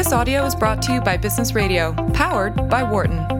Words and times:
This 0.00 0.14
audio 0.14 0.46
is 0.46 0.54
brought 0.54 0.80
to 0.84 0.94
you 0.94 1.02
by 1.02 1.18
Business 1.18 1.54
Radio, 1.54 1.92
powered 2.14 2.56
by 2.70 2.82
Wharton. 2.82 3.39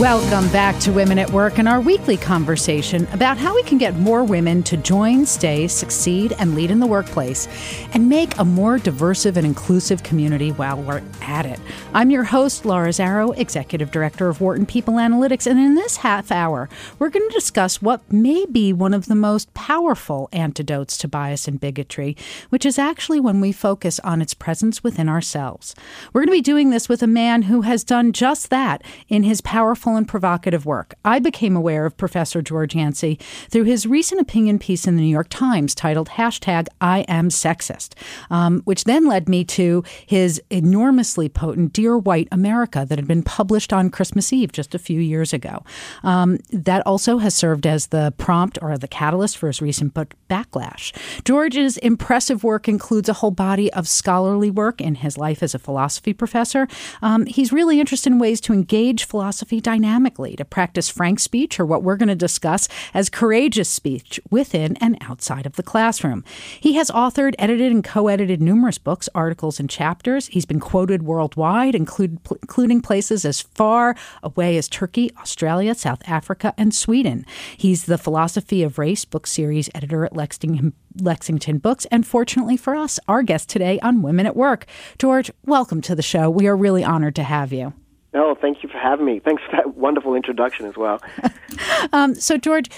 Welcome 0.00 0.52
back 0.52 0.78
to 0.80 0.92
Women 0.92 1.18
at 1.18 1.30
Work 1.30 1.58
and 1.58 1.66
our 1.66 1.80
weekly 1.80 2.18
conversation 2.18 3.08
about 3.14 3.38
how 3.38 3.54
we 3.54 3.62
can 3.62 3.78
get 3.78 3.96
more 3.96 4.24
women 4.24 4.62
to 4.64 4.76
join, 4.76 5.24
stay, 5.24 5.66
succeed, 5.68 6.34
and 6.38 6.54
lead 6.54 6.70
in 6.70 6.80
the 6.80 6.86
workplace 6.86 7.48
and 7.94 8.06
make 8.06 8.36
a 8.36 8.44
more 8.44 8.76
diverse 8.76 9.24
and 9.24 9.38
inclusive 9.38 10.02
community 10.02 10.52
while 10.52 10.82
we're 10.82 11.02
at 11.22 11.46
it. 11.46 11.58
I'm 11.94 12.10
your 12.10 12.24
host, 12.24 12.66
Laura 12.66 12.90
Zarrow, 12.90 13.34
Executive 13.38 13.90
Director 13.90 14.28
of 14.28 14.42
Wharton 14.42 14.66
People 14.66 14.94
Analytics, 14.94 15.46
and 15.46 15.58
in 15.58 15.76
this 15.76 15.96
half 15.96 16.30
hour, 16.30 16.68
we're 16.98 17.08
going 17.08 17.26
to 17.26 17.34
discuss 17.34 17.80
what 17.80 18.12
may 18.12 18.44
be 18.44 18.74
one 18.74 18.92
of 18.92 19.06
the 19.06 19.14
most 19.14 19.54
powerful 19.54 20.28
antidotes 20.30 20.98
to 20.98 21.08
bias 21.08 21.48
and 21.48 21.58
bigotry, 21.58 22.18
which 22.50 22.66
is 22.66 22.78
actually 22.78 23.18
when 23.18 23.40
we 23.40 23.50
focus 23.50 23.98
on 24.00 24.20
its 24.20 24.34
presence 24.34 24.84
within 24.84 25.08
ourselves. 25.08 25.74
We're 26.12 26.20
going 26.20 26.36
to 26.36 26.38
be 26.38 26.42
doing 26.42 26.68
this 26.68 26.86
with 26.86 27.02
a 27.02 27.06
man 27.06 27.42
who 27.42 27.62
has 27.62 27.82
done 27.82 28.12
just 28.12 28.50
that 28.50 28.82
in 29.08 29.22
his 29.22 29.40
powerful 29.40 29.85
powerful 29.86 29.96
and 29.96 30.08
provocative 30.08 30.66
work. 30.66 30.94
I 31.04 31.20
became 31.20 31.56
aware 31.56 31.86
of 31.86 31.96
Professor 31.96 32.42
George 32.42 32.74
Yancy 32.74 33.18
through 33.50 33.64
his 33.64 33.86
recent 33.86 34.20
opinion 34.20 34.58
piece 34.58 34.86
in 34.86 34.96
the 34.96 35.02
New 35.02 35.08
York 35.08 35.28
Times 35.30 35.74
titled 35.74 36.08
hashtag 36.08 36.66
I 36.80 37.00
am 37.08 37.28
sexist, 37.28 37.94
um, 38.30 38.62
which 38.64 38.84
then 38.84 39.06
led 39.06 39.28
me 39.28 39.44
to 39.44 39.84
his 40.04 40.42
enormously 40.50 41.28
potent 41.28 41.72
Dear 41.72 41.98
White 41.98 42.28
America 42.32 42.84
that 42.88 42.98
had 42.98 43.06
been 43.06 43.22
published 43.22 43.72
on 43.72 43.90
Christmas 43.90 44.32
Eve 44.32 44.50
just 44.50 44.74
a 44.74 44.78
few 44.78 45.00
years 45.00 45.32
ago. 45.32 45.62
Um, 46.02 46.38
that 46.50 46.82
also 46.84 47.18
has 47.18 47.34
served 47.34 47.66
as 47.66 47.88
the 47.88 48.12
prompt 48.18 48.58
or 48.60 48.76
the 48.78 48.88
catalyst 48.88 49.38
for 49.38 49.46
his 49.46 49.62
recent 49.62 49.94
book 49.94 50.14
Backlash. 50.28 50.92
George's 51.24 51.76
impressive 51.78 52.42
work 52.42 52.68
includes 52.68 53.08
a 53.08 53.14
whole 53.14 53.30
body 53.30 53.72
of 53.72 53.86
scholarly 53.86 54.50
work 54.50 54.80
in 54.80 54.96
his 54.96 55.16
life 55.16 55.42
as 55.42 55.54
a 55.54 55.58
philosophy 55.58 56.12
professor. 56.12 56.66
Um, 57.02 57.26
he's 57.26 57.52
really 57.52 57.78
interested 57.78 58.12
in 58.12 58.18
ways 58.18 58.40
to 58.42 58.52
engage 58.52 59.04
philosophy 59.04 59.60
dynamically 59.76 60.34
to 60.34 60.44
practice 60.44 60.88
frank 60.88 61.20
speech, 61.20 61.60
or 61.60 61.66
what 61.66 61.82
we're 61.82 61.98
going 61.98 62.08
to 62.08 62.14
discuss 62.14 62.66
as 62.94 63.10
courageous 63.10 63.68
speech 63.68 64.18
within 64.30 64.74
and 64.76 64.96
outside 65.02 65.44
of 65.44 65.56
the 65.56 65.62
classroom. 65.62 66.24
He 66.58 66.74
has 66.74 66.90
authored, 66.90 67.34
edited, 67.38 67.70
and 67.70 67.84
co 67.84 68.08
edited 68.08 68.40
numerous 68.40 68.78
books, 68.78 69.06
articles, 69.14 69.60
and 69.60 69.68
chapters. 69.68 70.28
He's 70.28 70.46
been 70.46 70.60
quoted 70.60 71.02
worldwide, 71.02 71.74
including 71.74 72.80
places 72.80 73.26
as 73.26 73.42
far 73.42 73.94
away 74.22 74.56
as 74.56 74.66
Turkey, 74.66 75.10
Australia, 75.18 75.74
South 75.74 76.02
Africa, 76.08 76.54
and 76.56 76.74
Sweden. 76.74 77.26
He's 77.54 77.84
the 77.84 77.98
Philosophy 77.98 78.62
of 78.62 78.78
Race 78.78 79.04
book 79.04 79.26
series 79.26 79.68
editor 79.74 80.06
at 80.06 80.16
Lexington. 80.16 80.72
Lexington 80.98 81.58
Books, 81.58 81.84
and 81.90 82.06
fortunately 82.06 82.56
for 82.56 82.74
us, 82.74 82.98
our 83.06 83.22
guest 83.22 83.50
today 83.50 83.78
on 83.80 84.00
Women 84.00 84.24
at 84.24 84.34
Work. 84.34 84.64
George, 84.98 85.30
welcome 85.44 85.82
to 85.82 85.94
the 85.94 86.00
show. 86.00 86.30
We 86.30 86.46
are 86.46 86.56
really 86.56 86.82
honored 86.82 87.16
to 87.16 87.22
have 87.22 87.52
you. 87.52 87.74
No, 88.16 88.34
thank 88.34 88.62
you 88.62 88.70
for 88.70 88.78
having 88.78 89.04
me. 89.04 89.18
Thanks 89.18 89.42
for 89.42 89.56
that 89.56 89.76
wonderful 89.76 90.14
introduction 90.14 90.64
as 90.64 90.74
well. 90.74 91.02
um, 91.92 92.14
so, 92.14 92.38
George, 92.38 92.70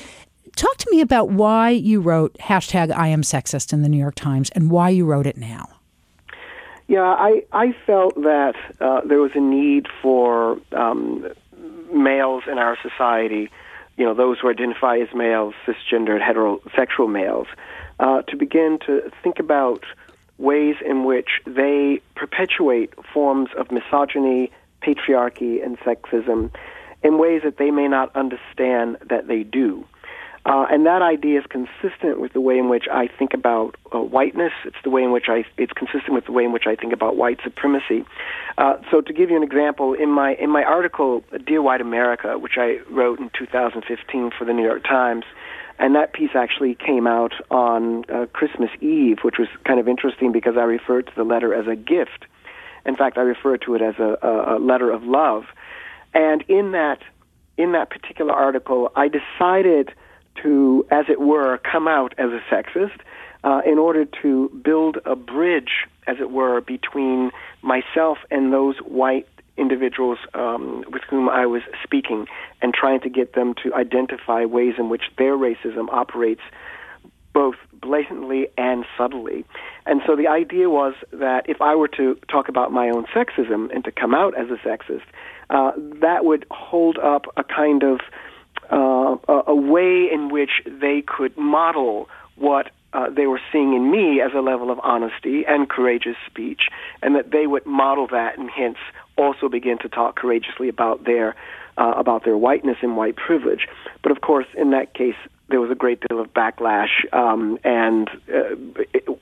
talk 0.57 0.77
to 0.79 0.91
me 0.91 1.01
about 1.01 1.31
why 1.31 1.71
you 1.71 2.01
wrote 2.01 2.37
hashtag 2.41 2.91
I 2.91 3.07
am 3.07 3.23
sexist 3.23 3.73
in 3.73 3.83
the 3.83 3.89
New 3.89 4.01
York 4.01 4.17
Times 4.17 4.51
and 4.51 4.69
why 4.69 4.89
you 4.89 5.07
wrote 5.07 5.29
it 5.29 5.37
now. 5.37 5.69
Yeah, 6.89 7.03
I, 7.03 7.45
I 7.53 7.73
felt 7.87 8.17
that 8.17 8.57
uh, 8.81 9.03
there 9.03 9.21
was 9.21 9.31
a 9.37 9.41
need 9.41 9.87
for 10.03 10.59
um, 10.73 11.29
males 11.95 12.43
in 12.51 12.59
our 12.59 12.77
society, 12.83 13.49
you 13.97 14.05
know, 14.05 14.15
those 14.15 14.41
who 14.41 14.51
identify 14.51 14.97
as 14.97 15.15
males, 15.15 15.55
cisgendered, 15.65 16.21
heterosexual 16.21 17.09
males, 17.09 17.47
uh, 18.01 18.23
to 18.23 18.37
begin 18.37 18.81
to 18.87 19.09
think 19.23 19.39
about 19.39 19.85
ways 20.37 20.75
in 20.85 21.05
which 21.05 21.29
they 21.47 22.01
perpetuate 22.17 22.93
forms 23.15 23.51
of 23.57 23.71
misogyny, 23.71 24.51
patriarchy 24.83 25.65
and 25.65 25.79
sexism 25.81 26.51
in 27.03 27.19
ways 27.19 27.43
that 27.45 27.59
they 27.59 27.71
may 27.71 27.89
not 27.89 28.15
understand 28.17 28.97
that 29.09 29.29
they 29.29 29.43
do. 29.43 29.85
Uh, 30.47 30.65
and 30.71 30.87
that 30.87 31.03
idea 31.03 31.41
is 31.41 31.45
consistent 31.47 32.21
with 32.21 32.33
the 32.33 32.41
way 32.41 32.57
in 32.57 32.71
which 32.71 32.87
I 32.91 33.07
think 33.07 33.35
about 33.35 33.75
uh, 33.95 33.99
whiteness. 33.99 34.53
It's 34.65 34.77
the 34.83 34.89
way 34.89 35.03
in 35.03 35.13
which 35.13 35.27
I. 35.29 35.45
It's 35.59 35.73
consistent 35.73 36.15
with 36.15 36.25
the 36.25 36.33
way 36.33 36.45
in 36.45 36.53
which 36.53 36.67
I 36.67 36.75
think 36.75 36.95
about 36.95 37.17
white 37.17 37.39
supremacy. 37.45 38.07
Uh, 38.57 38.77
so, 38.91 39.03
to 39.03 39.13
give 39.13 39.29
you 39.29 39.37
an 39.37 39.43
example, 39.43 39.93
in 39.93 40.11
my 40.11 40.35
in 40.35 40.49
my 40.49 40.63
article 40.63 41.23
"Dear 41.45 41.61
White 41.61 41.83
America," 41.83 42.39
which 42.39 42.57
I 42.57 42.79
wrote 42.91 43.19
in 43.19 43.31
2015 43.39 44.31
for 44.39 44.47
the 44.47 44.55
New 44.55 44.65
York 44.65 44.85
Times, 44.85 45.25
and 45.79 45.95
that 45.95 46.15
piece 46.15 46.31
actually 46.35 46.75
came 46.75 47.07
out 47.07 47.35
on 47.51 48.05
uh, 48.09 48.25
Christmas 48.33 48.71
Eve, 48.81 49.19
which 49.23 49.37
was 49.39 49.49
kind 49.67 49.79
of 49.79 49.87
interesting 49.87 50.33
because 50.33 50.57
I 50.57 50.63
referred 50.63 51.09
to 51.09 51.13
the 51.15 51.25
letter 51.25 51.53
as 51.53 51.67
a 51.67 51.77
gift 51.77 52.25
in 52.85 52.97
fact, 52.97 53.19
I 53.19 53.23
refer 53.23 53.57
to 53.59 53.75
it 53.75 53.83
as 53.83 53.95
a, 53.99 54.17
a, 54.23 54.59
letter 54.59 54.91
of 54.91 55.03
love. 55.03 55.45
And 56.15 56.43
in 56.49 56.73
that 56.73 57.01
in 57.57 57.73
that 57.73 57.91
particular 57.91 58.33
article, 58.33 58.93
I 58.95 59.09
decided 59.09 59.93
to, 60.43 60.87
as 60.91 61.07
it 61.09 61.21
were, 61.21 61.59
come 61.59 61.89
out 61.89 62.15
as 62.17 62.31
a 62.31 62.41
sexist 62.55 63.01
uh, 63.43 63.63
in 63.67 63.79
order 63.79 64.05
to 64.23 64.49
build 64.65 64.99
a 65.05 65.17
bridge, 65.17 65.87
as 66.07 66.17
it 66.21 66.31
were, 66.31 66.61
between 66.61 67.33
myself 67.63 68.19
and 68.31 68.53
those 68.53 68.77
white 68.79 69.27
individuals 69.57 70.19
um, 70.35 70.85
with 70.91 71.03
whom 71.11 71.29
I 71.29 71.47
was 71.47 71.63
speaking 71.83 72.27
and 72.63 72.73
trying 72.73 73.01
to 73.01 73.11
get 73.11 73.35
them 73.35 73.55
to 73.65 73.75
identify 73.75 74.45
ways 74.45 74.75
in 74.79 74.89
which 74.89 75.03
their 75.19 75.37
racism 75.37 75.89
operates 75.91 76.43
both 77.39 77.55
blatantly 77.73 78.49
and 78.59 78.85
subtly. 78.99 79.45
And 79.87 80.03
so 80.05 80.17
the 80.17 80.27
idea 80.27 80.69
was 80.69 80.95
that 81.13 81.49
if 81.49 81.63
I 81.63 81.77
were 81.77 81.87
to 82.01 82.17
talk 82.29 82.49
about 82.49 82.73
my 82.73 82.91
own 82.91 83.05
sexism 83.15 83.73
and 83.73 83.85
to 83.85 83.93
come 83.93 84.13
out 84.13 84.37
as 84.37 84.49
a 84.51 84.59
sexist, 84.69 85.07
uh, 85.51 85.71
that 86.01 86.25
would 86.25 86.47
hold 86.51 86.99
up 86.99 87.27
a 87.37 87.45
kind 87.45 87.85
of 87.85 88.01
uh, 88.73 89.17
a, 89.29 89.43
a 89.47 89.55
way 89.55 90.09
in 90.13 90.31
which 90.31 90.51
they 90.67 91.01
could 91.07 91.39
model 91.39 92.09
what 92.35 92.71
uh, 92.93 93.11
they 93.11 93.27
were 93.27 93.41
seeing 93.53 93.75
in 93.75 93.91
me 93.91 94.21
as 94.21 94.33
a 94.35 94.41
level 94.41 94.71
of 94.71 94.81
honesty 94.83 95.45
and 95.47 95.69
courageous 95.69 96.17
speech, 96.27 96.63
and 97.03 97.15
that 97.15 97.31
they 97.31 97.47
would 97.47 97.67
model 97.67 98.07
that 98.09 98.39
and 98.39 98.51
hence 98.51 98.79
also 99.17 99.49
begin 99.49 99.79
to 99.79 99.89
talk 99.89 100.17
courageously 100.17 100.69
about 100.69 101.05
their 101.05 101.35
uh, 101.77 101.95
about 101.97 102.25
their 102.25 102.37
whiteness 102.37 102.79
and 102.83 102.97
white 102.97 103.17
privilege. 103.17 103.69
But 104.03 104.13
of 104.13 104.21
course, 104.21 104.47
in 104.57 104.71
that 104.71 104.95
case, 104.95 105.15
there 105.49 105.61
was 105.61 105.71
a 105.71 105.75
great 105.75 106.03
deal 106.09 106.21
of 106.21 106.33
backlash. 106.35 107.13
Um, 107.13 107.59
and 107.65 108.09
uh, 108.33 108.55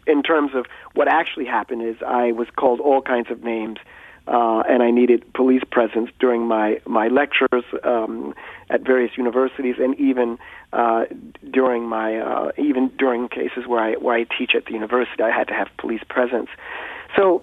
in 0.06 0.22
terms 0.22 0.53
of 0.55 0.66
what 0.94 1.09
actually 1.09 1.47
happened, 1.47 1.82
is 1.82 1.97
I 2.06 2.32
was 2.32 2.49
called 2.56 2.81
all 2.81 3.03
kinds 3.03 3.31
of 3.31 3.44
names, 3.44 3.78
uh, 4.26 4.60
and 4.69 4.82
I 4.82 4.91
needed 4.91 5.32
police 5.34 5.62
presence 5.71 6.10
during 6.19 6.47
my 6.47 6.81
my 6.87 7.09
lectures 7.09 7.65
um, 7.84 8.34
at 8.71 8.82
various 8.82 9.16
universities, 9.16 9.76
and 9.78 9.99
even 10.00 10.38
uh, 10.72 11.04
during 11.50 11.88
my 11.88 12.19
uh, 12.19 12.53
even 12.59 12.88
during 12.99 13.28
cases 13.28 13.66
where 13.66 13.81
I 13.81 13.93
where 13.94 14.16
I 14.16 14.27
teach 14.38 14.54
at 14.54 14.66
the 14.66 14.72
university, 14.72 15.22
I 15.22 15.31
had 15.31 15.49
to 15.49 15.54
have 15.54 15.69
police 15.78 16.03
presence. 16.09 16.49
So 17.16 17.43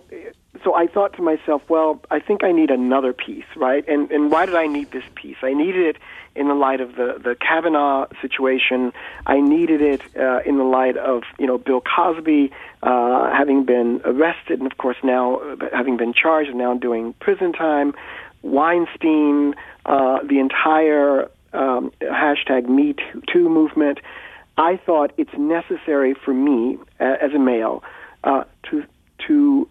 so 0.64 0.76
I 0.76 0.88
thought 0.88 1.14
to 1.14 1.22
myself, 1.22 1.62
well, 1.68 2.02
I 2.12 2.20
think 2.20 2.44
I 2.44 2.52
need 2.52 2.70
another 2.70 3.14
piece, 3.14 3.46
right? 3.56 3.88
And 3.88 4.12
and 4.12 4.32
why 4.32 4.46
did 4.46 4.56
I 4.56 4.68
need 4.68 4.92
this 4.92 5.04
piece? 5.16 5.38
I 5.42 5.54
needed 5.54 5.96
it 5.96 5.98
in 6.36 6.48
the 6.48 6.54
light 6.54 6.80
of 6.80 6.96
the 6.96 7.20
the 7.24 7.36
Kavanaugh 7.36 8.08
situation. 8.22 8.94
I 9.26 9.40
needed 9.40 9.82
it 9.82 10.02
uh, 10.18 10.40
in 10.46 10.58
the 10.58 10.64
light 10.64 10.98
of 10.98 11.24
you 11.40 11.48
know 11.48 11.58
Bill 11.58 11.82
Cosby 11.82 12.52
uh, 12.82 13.32
having 13.32 13.66
been 13.66 14.02
arrested 14.06 14.60
and 14.60 14.72
of 14.72 14.78
course 14.78 14.98
now 15.04 15.38
uh, 15.38 15.56
having 15.74 15.98
been 15.98 16.14
charged 16.14 16.50
and 16.50 16.58
now 16.58 16.76
doing 16.76 17.14
prison 17.20 17.54
time. 17.54 17.94
Weinstein, 18.44 19.56
uh, 19.86 20.20
the 20.24 20.40
entire 20.40 21.30
um, 21.54 21.92
hashtag 22.02 22.68
Me 22.68 22.96
Too 23.32 23.50
movement. 23.50 24.00
I 24.58 24.78
thought 24.86 25.12
it's 25.18 25.34
necessary 25.38 26.14
for 26.14 26.34
me 26.34 26.78
as 27.00 27.34
a 27.34 27.40
male 27.40 27.84
uh, 28.24 28.44
to 28.70 28.84
to 29.28 29.68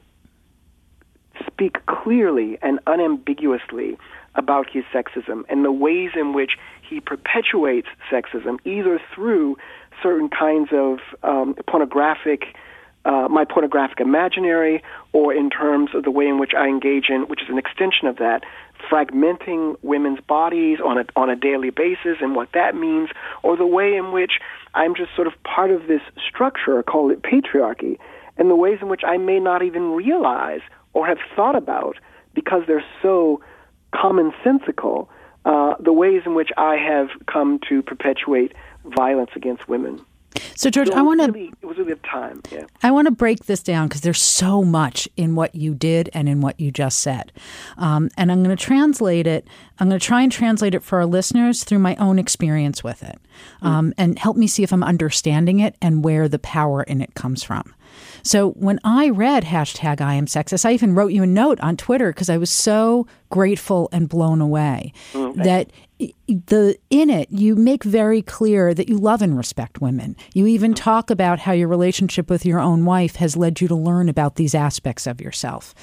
speak 1.46 1.84
clearly 1.86 2.58
and 2.62 2.78
unambiguously 2.86 3.98
about 4.34 4.68
his 4.70 4.84
sexism 4.92 5.42
and 5.48 5.64
the 5.64 5.72
ways 5.72 6.10
in 6.14 6.32
which 6.32 6.52
he 6.88 7.00
perpetuates 7.00 7.88
sexism, 8.10 8.58
either 8.64 9.00
through 9.14 9.56
certain 10.02 10.28
kinds 10.28 10.70
of 10.72 10.98
um, 11.22 11.54
pornographic, 11.66 12.44
uh, 13.04 13.28
my 13.30 13.44
pornographic 13.44 14.00
imaginary, 14.00 14.82
or 15.12 15.34
in 15.34 15.50
terms 15.50 15.90
of 15.94 16.04
the 16.04 16.10
way 16.10 16.26
in 16.26 16.38
which 16.38 16.52
I 16.56 16.66
engage 16.66 17.08
in, 17.08 17.22
which 17.22 17.42
is 17.42 17.48
an 17.48 17.58
extension 17.58 18.06
of 18.08 18.16
that, 18.16 18.42
fragmenting 18.90 19.76
women's 19.82 20.20
bodies 20.20 20.78
on 20.84 20.98
a 20.98 21.04
on 21.16 21.30
a 21.30 21.36
daily 21.36 21.70
basis 21.70 22.18
and 22.20 22.34
what 22.34 22.52
that 22.52 22.74
means, 22.74 23.08
or 23.42 23.56
the 23.56 23.66
way 23.66 23.94
in 23.96 24.12
which 24.12 24.32
I'm 24.74 24.94
just 24.94 25.14
sort 25.14 25.26
of 25.26 25.34
part 25.44 25.70
of 25.70 25.86
this 25.86 26.02
structure, 26.28 26.82
call 26.82 27.10
it 27.10 27.22
patriarchy, 27.22 27.98
and 28.36 28.50
the 28.50 28.56
ways 28.56 28.78
in 28.80 28.88
which 28.88 29.02
I 29.06 29.16
may 29.16 29.38
not 29.38 29.62
even 29.62 29.92
realize 29.92 30.60
or 30.92 31.06
have 31.06 31.18
thought 31.34 31.56
about 31.56 31.96
because 32.34 32.62
they're 32.66 32.84
so 33.02 33.40
commonsensical 33.94 35.08
uh, 35.44 35.74
the 35.80 35.92
ways 35.92 36.22
in 36.24 36.34
which 36.34 36.50
I 36.56 36.76
have 36.76 37.08
come 37.26 37.58
to 37.68 37.82
perpetuate 37.82 38.52
violence 38.84 39.30
against 39.34 39.68
women. 39.68 40.04
So, 40.54 40.70
George, 40.70 40.88
So 40.88 40.94
I 40.94 41.02
want 41.02 41.20
to 41.20 41.30
really, 41.32 41.52
it 41.60 41.66
was 41.66 41.76
really 41.78 41.92
a 41.92 41.96
time. 41.96 42.40
Yeah. 42.50 42.64
I 42.82 42.90
want 42.90 43.06
to 43.06 43.10
break 43.12 43.46
this 43.46 43.62
down 43.62 43.88
because 43.88 44.00
there's 44.02 44.20
so 44.20 44.62
much 44.62 45.08
in 45.16 45.34
what 45.34 45.54
you 45.54 45.74
did 45.74 46.08
and 46.14 46.28
in 46.28 46.40
what 46.40 46.58
you 46.60 46.70
just 46.70 47.00
said. 47.00 47.32
Um, 47.78 48.10
and 48.16 48.30
I'm 48.32 48.42
going 48.42 48.56
to 48.56 48.62
translate 48.64 49.26
it. 49.26 49.46
I'm 49.78 49.88
going 49.88 49.98
to 50.00 50.06
try 50.06 50.22
and 50.22 50.30
translate 50.30 50.74
it 50.74 50.82
for 50.82 50.98
our 51.00 51.06
listeners 51.06 51.64
through 51.64 51.80
my 51.80 51.96
own 51.96 52.18
experience 52.18 52.82
with 52.84 53.02
it 53.02 53.18
um, 53.62 53.92
and 53.98 54.18
help 54.18 54.36
me 54.36 54.46
see 54.46 54.62
if 54.62 54.72
I'm 54.72 54.84
understanding 54.84 55.60
it 55.60 55.74
and 55.82 56.04
where 56.04 56.28
the 56.28 56.38
power 56.38 56.82
in 56.84 57.00
it 57.00 57.14
comes 57.14 57.42
from. 57.42 57.74
So 58.22 58.50
when 58.52 58.78
I 58.84 59.10
read 59.10 59.44
hashtag 59.44 60.00
I 60.00 60.14
am 60.14 60.26
sexist, 60.26 60.64
I 60.64 60.72
even 60.72 60.94
wrote 60.94 61.12
you 61.12 61.22
a 61.24 61.26
note 61.26 61.60
on 61.60 61.76
Twitter 61.76 62.10
because 62.12 62.30
I 62.30 62.38
was 62.38 62.50
so 62.50 63.06
grateful 63.30 63.88
and 63.92 64.08
blown 64.08 64.40
away 64.40 64.92
that 65.12 65.66
i- 65.70 65.72
the 66.26 66.76
in 66.90 67.10
it 67.10 67.28
you 67.30 67.56
make 67.56 67.84
very 67.84 68.22
clear 68.22 68.72
that 68.74 68.88
you 68.88 68.96
love 68.96 69.22
and 69.22 69.36
respect 69.36 69.80
women. 69.80 70.16
You 70.34 70.46
even 70.46 70.74
talk 70.74 71.10
about 71.10 71.40
how 71.40 71.52
your 71.52 71.68
relationship 71.68 72.30
with 72.30 72.46
your 72.46 72.60
own 72.60 72.84
wife 72.84 73.16
has 73.16 73.36
led 73.36 73.60
you 73.60 73.68
to 73.68 73.74
learn 73.74 74.08
about 74.08 74.36
these 74.36 74.54
aspects 74.54 75.06
of 75.06 75.20
yourself. 75.20 75.74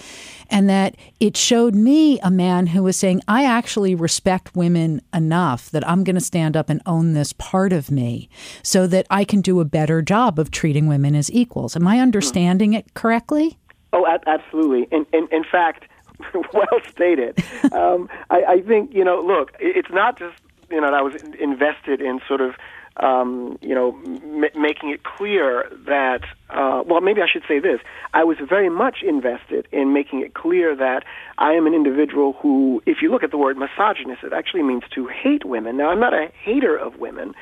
And 0.49 0.69
that 0.69 0.95
it 1.19 1.37
showed 1.37 1.75
me 1.75 2.19
a 2.21 2.31
man 2.31 2.67
who 2.67 2.83
was 2.83 2.97
saying, 2.97 3.21
I 3.27 3.45
actually 3.45 3.93
respect 3.93 4.55
women 4.55 5.01
enough 5.13 5.69
that 5.71 5.87
I'm 5.87 6.03
going 6.03 6.15
to 6.15 6.21
stand 6.21 6.57
up 6.57 6.69
and 6.69 6.81
own 6.85 7.13
this 7.13 7.33
part 7.33 7.71
of 7.71 7.91
me 7.91 8.29
so 8.63 8.87
that 8.87 9.05
I 9.09 9.23
can 9.23 9.41
do 9.41 9.59
a 9.59 9.65
better 9.65 10.01
job 10.01 10.39
of 10.39 10.49
treating 10.49 10.87
women 10.87 11.15
as 11.15 11.31
equals. 11.31 11.75
Am 11.75 11.87
I 11.87 11.97
hmm. 11.97 12.03
understanding 12.03 12.73
it 12.73 12.93
correctly? 12.93 13.57
Oh, 13.91 14.05
absolutely. 14.27 14.87
In, 14.91 15.05
in, 15.13 15.27
in 15.31 15.43
fact, 15.43 15.85
well 16.53 16.79
stated. 16.89 17.43
um, 17.71 18.09
I, 18.29 18.43
I 18.47 18.61
think, 18.61 18.93
you 18.93 19.03
know, 19.03 19.21
look, 19.21 19.51
it's 19.59 19.89
not 19.91 20.17
just, 20.17 20.35
you 20.69 20.81
know, 20.81 20.87
that 20.87 20.93
I 20.93 21.01
was 21.01 21.15
invested 21.39 22.01
in 22.01 22.19
sort 22.27 22.41
of, 22.41 22.55
um, 22.97 23.57
you 23.61 23.73
know, 23.73 23.97
m- 24.05 24.61
making 24.61 24.89
it 24.89 25.03
clear 25.03 25.69
that, 25.85 26.21
uh, 26.49 26.83
well, 26.85 27.01
maybe 27.01 27.21
I 27.21 27.27
should 27.31 27.43
say 27.47 27.59
this. 27.59 27.79
I 28.13 28.23
was 28.23 28.37
very 28.47 28.69
much 28.69 28.97
invested 29.03 29.67
in 29.71 29.93
making 29.93 30.21
it 30.21 30.33
clear 30.33 30.75
that 30.75 31.03
I 31.37 31.53
am 31.53 31.65
an 31.65 31.73
individual 31.73 32.33
who, 32.41 32.83
if 32.85 32.97
you 33.01 33.09
look 33.09 33.23
at 33.23 33.31
the 33.31 33.37
word 33.37 33.57
misogynist, 33.57 34.23
it 34.23 34.33
actually 34.33 34.63
means 34.63 34.83
to 34.95 35.07
hate 35.07 35.45
women. 35.45 35.77
Now, 35.77 35.89
I'm 35.89 35.99
not 35.99 36.13
a 36.13 36.27
hater 36.43 36.75
of 36.75 36.97
women, 36.97 37.33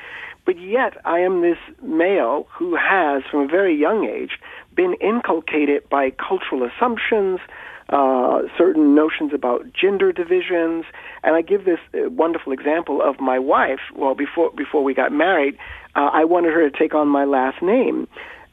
but 0.46 0.58
yet 0.60 0.96
I 1.04 1.18
am 1.18 1.42
this 1.42 1.58
male 1.82 2.46
who 2.56 2.76
has, 2.76 3.22
from 3.30 3.40
a 3.40 3.46
very 3.46 3.76
young 3.76 4.04
age, 4.04 4.38
been 4.74 4.94
inculcated 4.94 5.88
by 5.90 6.10
cultural 6.10 6.62
assumptions, 6.66 7.40
uh, 7.88 8.42
certain 8.56 8.94
notions 8.94 9.32
about 9.32 9.66
gender 9.72 10.12
divisions. 10.12 10.84
And 11.22 11.34
I 11.34 11.42
give 11.42 11.64
this 11.64 11.78
uh, 11.94 12.10
wonderful 12.10 12.52
example 12.52 13.00
of 13.02 13.20
my 13.20 13.38
wife. 13.38 13.80
Well, 13.94 14.14
before 14.14 14.50
before 14.50 14.82
we 14.84 14.94
got 14.94 15.12
married, 15.12 15.56
uh, 15.94 16.10
I 16.12 16.24
wanted 16.24 16.52
her 16.52 16.68
to 16.68 16.76
take 16.76 16.94
on 16.94 17.08
my 17.08 17.24
last 17.24 17.62
name, 17.62 18.06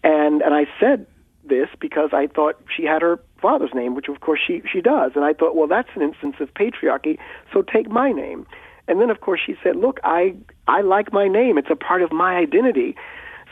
and 0.04 0.42
and 0.42 0.54
I 0.54 0.66
said 0.80 1.06
this 1.48 1.68
because 1.80 2.10
I 2.14 2.28
thought 2.28 2.60
she 2.76 2.84
had 2.84 3.02
her 3.02 3.20
father's 3.42 3.74
name, 3.74 3.94
which 3.94 4.08
of 4.08 4.20
course 4.22 4.40
she 4.46 4.62
she 4.72 4.82
does, 4.82 5.12
and 5.16 5.24
I 5.24 5.34
thought, 5.34 5.56
well, 5.56 5.68
that's 5.68 5.90
an 5.96 6.02
instance 6.02 6.36
of 6.40 6.54
patriarchy, 6.54 7.18
so 7.54 7.62
take 7.62 7.90
my 7.90 8.12
name. 8.12 8.48
And 8.88 9.02
then 9.02 9.10
of 9.10 9.22
course 9.22 9.42
she 9.46 9.56
said, 9.64 9.76
look, 9.76 10.00
I 10.04 10.36
I 10.68 10.82
like 10.82 11.12
my 11.12 11.28
name; 11.28 11.58
it's 11.58 11.70
a 11.70 11.76
part 11.76 12.02
of 12.02 12.12
my 12.12 12.36
identity. 12.36 12.96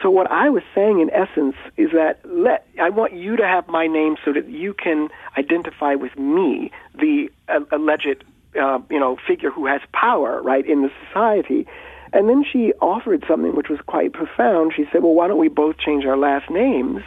So 0.01 0.10
what 0.10 0.30
I 0.31 0.50
was 0.50 0.63
saying 0.75 1.00
in 1.00 1.10
essence 1.12 1.56
is 1.78 1.92
that 1.92 2.19
let 2.25 2.68
I 2.81 2.90
want 2.90 3.13
you 3.13 3.36
to 3.38 3.48
have 3.48 3.68
my 3.68 3.88
name 3.88 4.18
so 4.25 4.34
that 4.34 4.50
you 4.50 4.74
can 4.74 5.10
identify 5.38 5.95
with 5.95 6.18
me, 6.18 6.72
the 6.95 7.31
uh, 7.48 7.62
alleged 7.72 8.24
uh, 8.60 8.80
you 8.90 9.00
know 9.00 9.18
figure 9.28 9.51
who 9.51 9.66
has 9.66 9.81
power 9.94 10.42
right 10.42 10.66
in 10.66 10.81
the 10.81 10.92
society. 11.07 11.68
And 12.12 12.30
then 12.30 12.44
she 12.44 12.74
offered 12.74 13.24
something 13.28 13.56
which 13.56 13.69
was 13.69 13.80
quite 13.88 14.13
profound. 14.13 14.74
She 14.75 14.86
said, 14.92 15.04
"Well, 15.04 15.13
why 15.13 15.28
don't 15.28 15.40
we 15.40 15.48
both 15.48 15.78
change 15.78 16.06
our 16.06 16.18
last 16.18 16.50
names?" 16.50 17.01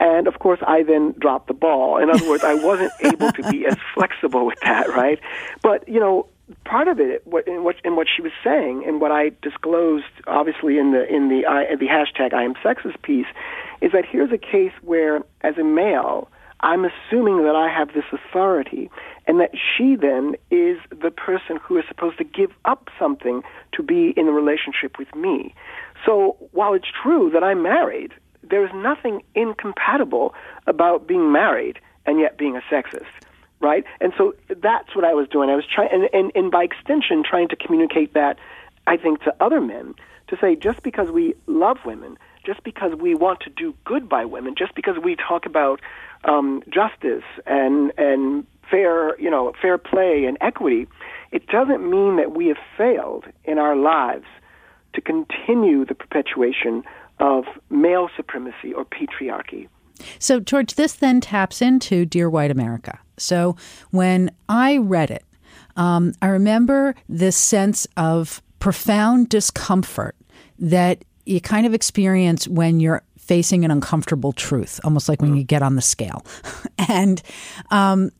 And 0.00 0.28
of 0.28 0.38
course, 0.38 0.60
I 0.66 0.84
then 0.84 1.14
dropped 1.18 1.48
the 1.48 1.54
ball. 1.54 1.98
In 1.98 2.08
other 2.08 2.28
words, 2.28 2.44
I 2.44 2.54
wasn't 2.54 2.92
able 3.00 3.32
to 3.32 3.50
be 3.50 3.66
as 3.66 3.76
flexible 3.94 4.46
with 4.46 4.60
that, 4.60 4.88
right? 4.88 5.18
But 5.62 5.88
you 5.88 5.98
know, 5.98 6.28
part 6.64 6.88
of 6.88 7.00
it, 7.00 7.26
what 7.26 7.46
in 7.46 7.64
what 7.64 7.76
in 7.84 7.96
what 7.96 8.06
she 8.14 8.22
was 8.22 8.32
saying, 8.42 8.84
and 8.86 9.00
what 9.00 9.12
I 9.12 9.32
disclosed, 9.42 10.04
obviously 10.26 10.78
in 10.78 10.92
the 10.92 11.06
in 11.12 11.28
the 11.28 11.46
I, 11.46 11.76
the 11.76 11.86
hashtag 11.86 12.32
I 12.32 12.44
am 12.44 12.54
sexist 12.54 13.00
piece, 13.02 13.26
is 13.80 13.92
that 13.92 14.04
here's 14.04 14.32
a 14.32 14.38
case 14.38 14.72
where, 14.82 15.22
as 15.42 15.58
a 15.58 15.64
male, 15.64 16.28
I'm 16.60 16.84
assuming 16.84 17.42
that 17.44 17.54
I 17.54 17.68
have 17.68 17.88
this 17.94 18.04
authority, 18.12 18.90
and 19.26 19.40
that 19.40 19.50
she 19.54 19.96
then 19.96 20.34
is 20.50 20.78
the 20.90 21.10
person 21.10 21.58
who 21.62 21.78
is 21.78 21.84
supposed 21.86 22.18
to 22.18 22.24
give 22.24 22.50
up 22.64 22.88
something 22.98 23.42
to 23.72 23.82
be 23.82 24.12
in 24.16 24.26
a 24.26 24.32
relationship 24.32 24.98
with 24.98 25.14
me. 25.14 25.54
So 26.04 26.36
while 26.52 26.74
it's 26.74 26.88
true 27.02 27.30
that 27.32 27.44
I'm 27.44 27.62
married, 27.62 28.12
there 28.42 28.64
is 28.64 28.70
nothing 28.74 29.22
incompatible 29.34 30.34
about 30.66 31.06
being 31.06 31.30
married 31.30 31.78
and 32.06 32.18
yet 32.18 32.38
being 32.38 32.56
a 32.56 32.62
sexist, 32.72 33.04
right? 33.60 33.84
And 34.00 34.12
so 34.16 34.34
that's 34.48 34.94
what 34.94 35.04
I 35.04 35.14
was 35.14 35.28
doing. 35.28 35.50
I 35.50 35.56
was 35.56 35.64
trying, 35.66 35.90
and, 35.92 36.08
and, 36.12 36.32
and 36.34 36.50
by 36.50 36.64
extension, 36.64 37.22
trying 37.28 37.48
to 37.48 37.56
communicate 37.56 38.14
that, 38.14 38.38
I 38.86 38.96
think, 38.96 39.22
to 39.24 39.34
other 39.40 39.60
men 39.60 39.94
to 40.28 40.36
say 40.40 40.54
just 40.56 40.82
because 40.82 41.10
we 41.10 41.34
love 41.46 41.78
women, 41.84 42.18
just 42.44 42.62
because 42.62 42.94
we 42.94 43.14
want 43.14 43.40
to 43.40 43.50
do 43.50 43.74
good 43.84 44.08
by 44.08 44.24
women, 44.24 44.54
just 44.56 44.74
because 44.74 44.96
we 45.02 45.16
talk 45.16 45.46
about 45.46 45.80
um, 46.24 46.62
justice 46.68 47.24
and 47.46 47.92
and 47.98 48.46
fair, 48.70 49.18
you 49.18 49.30
know, 49.30 49.52
fair 49.60 49.78
play 49.78 50.24
and 50.26 50.36
equity, 50.40 50.86
it 51.32 51.46
doesn't 51.46 51.88
mean 51.88 52.16
that 52.16 52.32
we 52.32 52.48
have 52.48 52.58
failed 52.76 53.24
in 53.44 53.58
our 53.58 53.74
lives 53.74 54.26
to 54.94 55.00
continue 55.00 55.84
the 55.84 55.94
perpetuation 55.94 56.84
of 57.18 57.44
male 57.70 58.08
supremacy 58.16 58.72
or 58.74 58.84
patriarchy. 58.84 59.68
So, 60.18 60.40
George, 60.40 60.74
this 60.74 60.94
then 60.94 61.20
taps 61.20 61.62
into 61.62 62.04
Dear 62.04 62.30
White 62.30 62.50
America. 62.50 62.98
So, 63.16 63.56
when 63.90 64.30
I 64.48 64.78
read 64.78 65.10
it, 65.10 65.24
um, 65.76 66.12
I 66.22 66.28
remember 66.28 66.94
this 67.08 67.36
sense 67.36 67.86
of 67.96 68.42
profound 68.58 69.28
discomfort 69.28 70.16
that 70.58 71.04
you 71.24 71.40
kind 71.40 71.66
of 71.66 71.74
experience 71.74 72.48
when 72.48 72.80
you're 72.80 73.02
facing 73.18 73.64
an 73.64 73.70
uncomfortable 73.70 74.32
truth, 74.32 74.80
almost 74.84 75.08
like 75.08 75.20
when 75.20 75.36
you 75.36 75.44
get 75.44 75.62
on 75.62 75.76
the 75.76 75.82
scale. 75.82 76.24
and 76.88 77.22
um, 77.70 78.10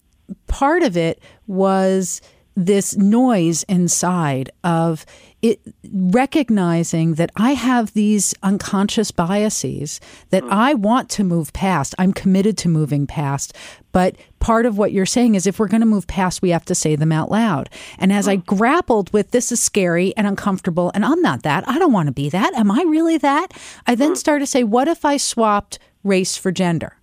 part 0.47 0.83
of 0.83 0.97
it 0.97 1.21
was 1.47 2.21
this 2.59 2.97
noise 2.97 3.63
inside 3.69 4.51
of 4.65 5.07
it 5.41 5.61
recognizing 5.93 7.15
that 7.15 7.31
I 7.37 7.53
have 7.53 7.93
these 7.93 8.35
unconscious 8.43 9.13
biases 9.13 10.01
that 10.31 10.43
mm. 10.43 10.51
I 10.51 10.75
want 10.75 11.09
to 11.11 11.23
move 11.23 11.53
past. 11.53 11.95
I'm 12.01 12.13
committed 12.13 12.59
to 12.59 12.69
moving 12.69 13.07
past. 13.07 13.55
But 13.93 14.17
part 14.41 14.67
of 14.67 14.77
what 14.77 14.91
you're 14.91 15.07
saying 15.07 15.37
is 15.37 15.47
if 15.47 15.61
we're 15.61 15.69
going 15.69 15.83
to 15.83 15.87
move 15.87 16.09
past, 16.09 16.43
we 16.43 16.51
have 16.51 16.65
to 16.65 16.75
say 16.75 16.97
them 16.97 17.13
out 17.13 17.31
loud. 17.31 17.71
And 17.97 18.13
as 18.13 18.27
I 18.27 18.39
mm. 18.39 18.47
grappled 18.47 19.13
with 19.13 19.31
this 19.31 19.53
is 19.53 19.63
scary 19.63 20.13
and 20.17 20.27
uncomfortable, 20.27 20.91
and 20.95 21.05
I'm 21.05 21.23
not 21.23 21.45
that, 21.45 21.69
I 21.69 21.79
don't 21.79 21.93
want 21.93 22.09
to 22.09 22.13
be 22.13 22.29
that. 22.31 22.53
Am 22.55 22.73
I 22.73 22.83
really 22.83 23.19
that? 23.19 23.53
I 23.87 23.95
then 23.95 24.15
mm. 24.15 24.17
started 24.17 24.41
to 24.41 24.51
say, 24.51 24.65
what 24.65 24.89
if 24.89 25.05
I 25.05 25.17
swapped 25.17 25.79
race 26.03 26.37
for 26.37 26.51
gender? 26.51 26.98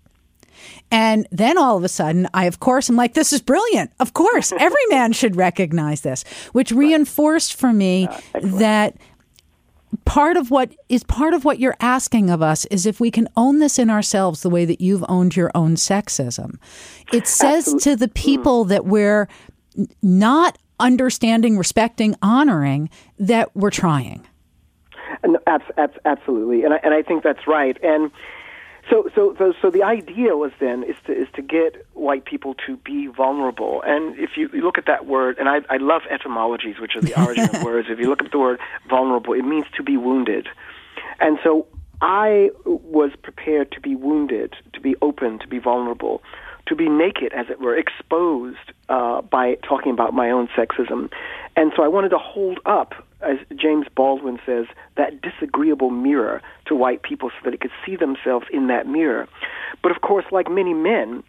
And 0.92 1.28
then 1.32 1.58
all 1.58 1.78
of 1.78 1.84
a 1.84 1.90
sudden, 1.90 2.28
I, 2.34 2.46
of 2.46 2.60
course, 2.60 2.90
am 2.90 2.96
like, 2.96 3.14
this 3.14 3.34
is 3.34 3.42
brilliant. 3.42 3.92
Of 4.00 4.14
course, 4.14 4.52
every 4.60 4.86
man 4.90 5.14
should 5.14 5.36
recognize 5.36 6.02
this, 6.02 6.24
which 6.52 6.72
reinforced 6.72 7.56
for 7.56 7.74
me 7.74 8.08
that 8.42 8.96
part 10.04 10.38
of 10.38 10.52
what 10.52 10.76
is 10.90 11.04
part 11.04 11.34
of 11.34 11.46
what 11.46 11.60
you're 11.60 11.76
asking 11.80 12.30
of 12.30 12.42
us 12.42 12.66
is 12.66 12.86
if 12.86 13.00
we 13.00 13.10
can 13.10 13.28
own 13.38 13.60
this 13.60 13.80
in 13.80 13.90
ourselves 13.90 14.42
the 14.42 14.50
way 14.50 14.66
that 14.66 14.82
you've 14.82 15.06
owned 15.08 15.36
your 15.36 15.52
own 15.56 15.76
sexism. 15.76 16.58
It 17.14 17.28
says 17.42 17.74
to 17.82 17.96
the 17.96 18.08
mm. 18.08 18.14
people 18.14 18.66
that 18.66 18.86
we're 18.86 19.28
not 20.02 20.58
understanding, 20.80 21.58
respecting, 21.58 22.16
honoring 22.22 22.90
that 23.20 23.56
we're 23.56 23.72
trying. 23.72 24.26
And 25.24 25.38
abs- 25.48 25.64
abs- 25.78 25.98
absolutely, 26.06 26.64
and 26.64 26.74
I, 26.74 26.80
and 26.84 26.94
I 26.94 27.02
think 27.02 27.24
that's 27.24 27.48
right. 27.48 27.78
And 27.84 28.12
so, 28.90 29.10
so, 29.16 29.36
so, 29.38 29.54
so 29.62 29.70
the 29.72 29.84
idea 29.84 30.36
was 30.36 30.52
then 30.60 30.84
is 30.84 30.96
to 31.08 31.14
is 31.14 31.28
to 31.36 31.42
get 31.42 31.86
white 31.94 32.26
people 32.26 32.56
to 32.68 32.78
be 32.78 33.08
vulnerable. 33.08 33.82
And 33.86 34.18
if 34.20 34.32
you, 34.38 34.50
you 34.54 34.62
look 34.62 34.78
at 34.78 34.86
that 34.86 35.06
word, 35.06 35.38
and 35.40 35.50
I, 35.50 35.58
I 35.70 35.78
love 35.78 36.04
etymologies, 36.10 36.80
which 36.80 36.96
are 36.96 37.02
the 37.02 37.20
origin 37.20 37.56
of 37.56 37.64
words. 37.64 37.88
If 37.90 38.00
you 38.00 38.10
look 38.10 38.22
at 38.22 38.32
the 38.32 38.40
word 38.40 38.60
vulnerable, 38.90 39.34
it 39.34 39.44
means 39.44 39.66
to 39.78 39.84
be 39.84 39.98
wounded. 39.98 40.48
And 41.20 41.40
so, 41.44 41.68
I 42.02 42.52
was 42.66 43.12
prepared 43.24 43.72
to 43.72 43.80
be 43.80 43.96
wounded, 43.96 44.54
to 44.74 44.82
be 44.82 44.96
open, 45.02 45.40
to 45.40 45.48
be 45.48 45.60
vulnerable, 45.60 46.22
to 46.68 46.76
be 46.76 46.90
naked, 46.90 47.32
as 47.34 47.48
it 47.50 47.60
were, 47.60 47.78
exposed 47.78 48.58
uh, 48.90 49.22
by 49.22 49.56
talking 49.68 49.92
about 49.92 50.14
my 50.14 50.30
own 50.32 50.48
sexism. 50.58 51.10
And 51.56 51.72
so, 51.76 51.84
I 51.84 51.88
wanted 51.88 52.10
to 52.10 52.18
hold 52.18 52.60
up 52.66 52.94
as 53.26 53.38
James 53.56 53.88
Baldwin 53.96 54.40
says, 54.46 54.66
that 54.98 55.22
disagreeable 55.22 55.90
mirror 55.90 56.42
to 56.68 56.76
white 56.76 57.02
people 57.02 57.30
so 57.30 57.36
that 57.44 57.52
they 57.52 57.58
could 57.58 57.72
see 57.86 57.96
themselves 57.96 58.46
in 58.52 58.68
that 58.68 58.88
mirror. 58.88 59.28
But 59.82 59.92
of 59.92 60.02
course, 60.02 60.26
like 60.32 60.50
many 60.50 60.74
men, 60.74 61.24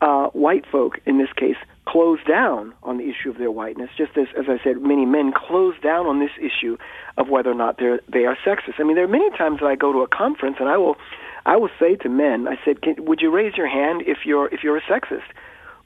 uh, 0.00 0.28
white 0.28 0.64
folk 0.70 0.98
in 1.06 1.18
this 1.18 1.32
case 1.36 1.56
close 1.86 2.18
down 2.26 2.72
on 2.82 2.98
the 2.98 3.08
issue 3.08 3.30
of 3.30 3.38
their 3.38 3.50
whiteness, 3.50 3.90
just 3.96 4.16
as, 4.16 4.26
as 4.36 4.46
I 4.48 4.62
said, 4.64 4.80
many 4.80 5.04
men 5.04 5.32
close 5.32 5.74
down 5.82 6.06
on 6.06 6.20
this 6.20 6.30
issue 6.38 6.76
of 7.18 7.28
whether 7.28 7.50
or 7.50 7.54
not 7.54 7.78
they're 7.78 8.00
they 8.08 8.24
are 8.24 8.36
sexist. 8.44 8.80
I 8.80 8.84
mean, 8.84 8.96
there 8.96 9.04
are 9.04 9.08
many 9.08 9.30
times 9.36 9.60
that 9.60 9.66
I 9.66 9.76
go 9.76 9.92
to 9.92 10.00
a 10.00 10.08
conference 10.08 10.56
and 10.58 10.68
I 10.68 10.76
will 10.76 10.96
I 11.44 11.56
will 11.56 11.70
say 11.78 11.96
to 11.96 12.08
men, 12.08 12.46
I 12.48 12.56
said, 12.64 12.82
Can, 12.82 13.04
would 13.04 13.20
you 13.20 13.30
raise 13.30 13.56
your 13.56 13.68
hand 13.68 14.02
if 14.06 14.18
you're 14.24 14.48
if 14.48 14.62
you're 14.62 14.76
a 14.76 14.82
sexist? 14.82 15.22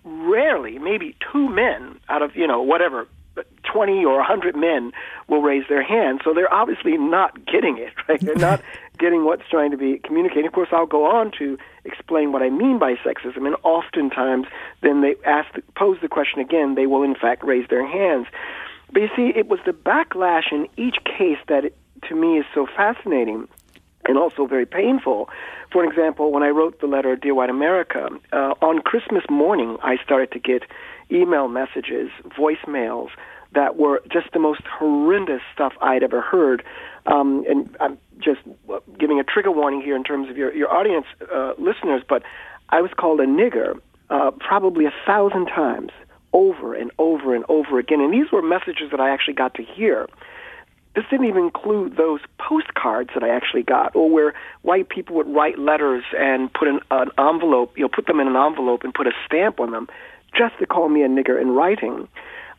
Rarely, 0.04 0.78
maybe 0.78 1.16
two 1.32 1.48
men 1.48 1.98
out 2.08 2.22
of 2.22 2.36
you 2.36 2.46
know 2.46 2.62
whatever 2.62 3.08
20 3.70 4.04
or 4.04 4.14
a 4.14 4.18
100 4.18 4.56
men 4.56 4.92
will 5.28 5.42
raise 5.42 5.64
their 5.68 5.82
hand. 5.82 6.20
So 6.24 6.32
they're 6.32 6.52
obviously 6.52 6.96
not 6.96 7.44
getting 7.46 7.78
it, 7.78 7.92
right? 8.08 8.20
They're 8.20 8.34
not 8.34 8.62
getting 8.98 9.24
what's 9.24 9.42
trying 9.50 9.70
to 9.72 9.76
be 9.76 9.98
communicated. 9.98 10.46
Of 10.46 10.52
course, 10.52 10.68
I'll 10.72 10.86
go 10.86 11.04
on 11.04 11.32
to 11.38 11.58
explain 11.84 12.32
what 12.32 12.42
I 12.42 12.50
mean 12.50 12.78
by 12.78 12.94
sexism, 12.94 13.46
and 13.46 13.56
oftentimes 13.62 14.46
then 14.82 15.02
they 15.02 15.16
ask, 15.26 15.48
pose 15.76 15.98
the 16.00 16.08
question 16.08 16.40
again, 16.40 16.74
they 16.74 16.86
will 16.86 17.02
in 17.02 17.14
fact 17.14 17.44
raise 17.44 17.68
their 17.68 17.86
hands. 17.86 18.26
But 18.92 19.02
you 19.02 19.08
see, 19.16 19.32
it 19.34 19.48
was 19.48 19.58
the 19.66 19.72
backlash 19.72 20.52
in 20.52 20.68
each 20.76 20.96
case 21.04 21.38
that, 21.48 21.66
it, 21.66 21.76
to 22.08 22.14
me, 22.14 22.38
is 22.38 22.46
so 22.54 22.66
fascinating 22.66 23.48
and 24.08 24.18
also 24.18 24.46
very 24.46 24.66
painful. 24.66 25.28
For 25.72 25.84
example, 25.84 26.32
when 26.32 26.42
I 26.42 26.48
wrote 26.48 26.80
the 26.80 26.86
letter 26.86 27.16
Dear 27.16 27.34
White 27.34 27.50
America, 27.50 28.08
uh, 28.32 28.54
on 28.62 28.80
Christmas 28.80 29.24
morning, 29.28 29.76
I 29.82 29.96
started 30.02 30.32
to 30.32 30.38
get 30.38 30.62
email 31.10 31.48
messages, 31.48 32.10
voicemails 32.38 33.08
that 33.54 33.76
were 33.76 34.02
just 34.12 34.32
the 34.32 34.38
most 34.38 34.62
horrendous 34.66 35.40
stuff 35.54 35.72
I'd 35.80 36.02
ever 36.02 36.20
heard. 36.20 36.62
Um, 37.06 37.44
and 37.48 37.74
I'm 37.80 37.98
just 38.18 38.40
giving 38.98 39.20
a 39.20 39.24
trigger 39.24 39.50
warning 39.50 39.80
here 39.80 39.96
in 39.96 40.04
terms 40.04 40.28
of 40.28 40.36
your, 40.36 40.52
your 40.54 40.72
audience 40.72 41.06
uh, 41.32 41.52
listeners, 41.58 42.02
but 42.08 42.22
I 42.70 42.80
was 42.80 42.90
called 42.96 43.20
a 43.20 43.26
nigger 43.26 43.80
uh, 44.10 44.30
probably 44.38 44.86
a 44.86 44.92
thousand 45.06 45.46
times 45.46 45.90
over 46.32 46.74
and 46.74 46.90
over 46.98 47.34
and 47.34 47.44
over 47.48 47.78
again. 47.78 48.00
And 48.00 48.12
these 48.12 48.30
were 48.32 48.42
messages 48.42 48.90
that 48.90 49.00
I 49.00 49.10
actually 49.10 49.34
got 49.34 49.54
to 49.54 49.62
hear. 49.62 50.06
This 50.96 51.04
didn't 51.10 51.26
even 51.26 51.44
include 51.44 51.98
those 51.98 52.20
postcards 52.38 53.10
that 53.12 53.22
I 53.22 53.28
actually 53.28 53.62
got, 53.62 53.94
or 53.94 54.08
where 54.08 54.32
white 54.62 54.88
people 54.88 55.14
would 55.16 55.28
write 55.28 55.58
letters 55.58 56.02
and 56.18 56.50
put 56.52 56.68
an, 56.68 56.80
an 56.90 57.10
envelope, 57.18 57.76
you 57.76 57.82
know, 57.82 57.90
put 57.94 58.06
them 58.06 58.18
in 58.18 58.26
an 58.26 58.34
envelope 58.34 58.82
and 58.82 58.94
put 58.94 59.06
a 59.06 59.12
stamp 59.26 59.60
on 59.60 59.72
them, 59.72 59.88
just 60.34 60.58
to 60.58 60.66
call 60.66 60.88
me 60.88 61.02
a 61.02 61.08
nigger 61.08 61.38
in 61.38 61.50
writing. 61.50 62.08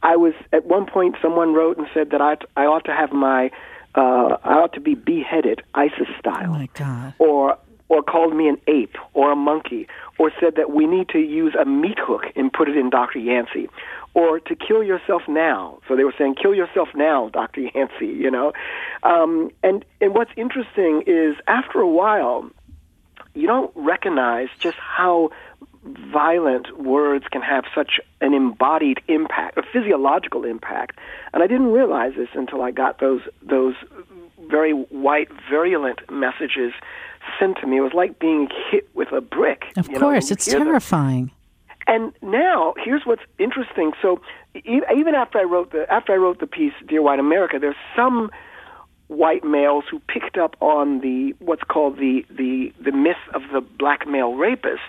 I 0.03 0.17
was 0.17 0.33
at 0.53 0.65
one 0.65 0.85
point 0.85 1.15
someone 1.19 1.55
wrote 1.55 1.77
and 1.79 1.87
said 1.95 2.11
that 2.11 2.21
I 2.21 2.37
I 2.55 2.65
ought 2.65 2.85
to 2.85 2.93
have 2.93 3.11
my 3.11 3.49
uh, 3.95 4.37
I 4.43 4.53
ought 4.53 4.73
to 4.73 4.81
be 4.81 4.93
beheaded 4.93 5.63
ISIS 5.73 6.07
style. 6.19 6.45
Oh 6.45 6.59
my 6.59 6.69
God. 6.75 7.15
Or 7.17 7.57
or 7.89 8.03
called 8.03 8.35
me 8.35 8.47
an 8.47 8.57
ape 8.67 8.95
or 9.13 9.31
a 9.31 9.35
monkey 9.35 9.87
or 10.19 10.31
said 10.39 10.55
that 10.57 10.71
we 10.71 10.85
need 10.85 11.09
to 11.09 11.19
use 11.19 11.55
a 11.59 11.65
meat 11.65 11.97
hook 11.99 12.25
and 12.35 12.51
put 12.51 12.69
it 12.69 12.77
in 12.77 12.89
Dr. 12.89 13.17
Yancy 13.19 13.69
or 14.17 14.39
to 14.39 14.55
kill 14.55 14.83
yourself 14.83 15.21
now. 15.27 15.77
So 15.87 15.95
they 15.95 16.03
were 16.03 16.13
saying, 16.17 16.35
kill 16.41 16.55
yourself 16.55 16.89
now, 16.95 17.29
Dr. 17.33 17.61
Yancy, 17.61 18.07
you 18.07 18.31
know. 18.31 18.51
Um, 19.03 19.51
and, 19.63 19.85
and 20.01 20.15
what's 20.15 20.31
interesting 20.35 21.03
is 21.05 21.35
after 21.47 21.79
a 21.79 21.87
while, 21.87 22.49
you 23.35 23.45
don't 23.45 23.71
recognize 23.75 24.49
just 24.59 24.77
how 24.77 25.29
violent 26.11 26.79
words 26.79 27.25
can 27.31 27.43
have 27.43 27.65
such 27.75 27.99
an 28.19 28.33
embodied 28.33 28.99
impact, 29.07 29.55
a 29.55 29.61
physiological 29.61 30.45
impact. 30.45 30.97
And 31.31 31.43
I 31.43 31.47
didn't 31.47 31.71
realize 31.71 32.13
this 32.17 32.29
until 32.33 32.63
I 32.63 32.71
got 32.71 32.99
those 32.99 33.21
those 33.43 33.75
very 34.49 34.71
white, 34.71 35.29
virulent 35.47 35.99
messages 36.11 36.73
sent 37.39 37.57
to 37.57 37.67
me. 37.67 37.77
It 37.77 37.81
was 37.81 37.93
like 37.93 38.17
being 38.17 38.49
hit 38.71 38.89
with 38.95 39.11
a 39.11 39.21
brick. 39.21 39.65
Of 39.77 39.87
course, 39.87 40.29
know, 40.29 40.33
it's 40.33 40.45
terrifying. 40.45 41.27
Them. 41.27 41.36
And 41.87 42.11
now, 42.21 42.73
here's 42.83 43.05
what's 43.05 43.21
interesting. 43.39 43.93
So, 44.01 44.21
even 44.53 45.15
after 45.15 45.39
I 45.39 45.43
wrote 45.43 45.71
the 45.71 45.91
after 45.91 46.13
I 46.13 46.17
wrote 46.17 46.39
the 46.39 46.47
piece, 46.47 46.73
"Dear 46.87 47.01
White 47.01 47.19
America," 47.19 47.59
there's 47.59 47.75
some 47.95 48.29
white 49.07 49.45
males 49.45 49.85
who 49.89 49.99
picked 50.07 50.37
up 50.37 50.57
on 50.59 50.99
the 50.99 51.33
what's 51.39 51.63
called 51.63 51.97
the 51.97 52.25
the 52.29 52.73
the 52.83 52.91
myth 52.91 53.15
of 53.33 53.41
the 53.53 53.61
black 53.61 54.05
male 54.05 54.33
rapist 54.33 54.81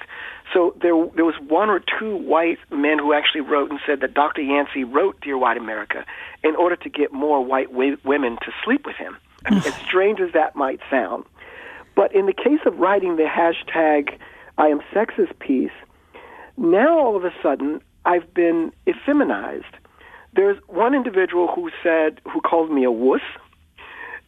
so 0.52 0.74
there, 0.80 0.94
there 1.14 1.24
was 1.24 1.34
one 1.46 1.68
or 1.68 1.80
two 1.80 2.16
white 2.16 2.58
men 2.70 2.98
who 2.98 3.12
actually 3.12 3.42
wrote 3.42 3.70
and 3.70 3.80
said 3.86 4.00
that 4.00 4.14
Dr. 4.14 4.42
Yancy 4.42 4.84
wrote 4.84 5.20
Dear 5.20 5.36
White 5.36 5.56
America 5.56 6.04
in 6.42 6.56
order 6.56 6.76
to 6.76 6.88
get 6.88 7.12
more 7.12 7.44
white 7.44 7.70
w- 7.70 7.98
women 8.04 8.38
to 8.42 8.52
sleep 8.64 8.86
with 8.86 8.96
him. 8.96 9.16
I 9.44 9.50
mean, 9.50 9.58
as 9.58 9.74
strange 9.86 10.20
as 10.20 10.32
that 10.32 10.56
might 10.56 10.80
sound. 10.90 11.24
But 11.94 12.14
in 12.14 12.26
the 12.26 12.32
case 12.32 12.60
of 12.64 12.78
writing 12.78 13.16
the 13.16 13.24
hashtag 13.24 14.16
I 14.56 14.68
am 14.68 14.80
sexist 14.92 15.38
piece, 15.38 15.70
now 16.58 16.98
all 16.98 17.16
of 17.16 17.24
a 17.24 17.32
sudden 17.42 17.80
I've 18.04 18.32
been 18.34 18.72
effeminized. 18.86 19.74
There's 20.34 20.58
one 20.66 20.94
individual 20.94 21.48
who 21.48 21.70
said, 21.82 22.20
who 22.30 22.40
called 22.40 22.70
me 22.70 22.84
a 22.84 22.90
wuss, 22.90 23.22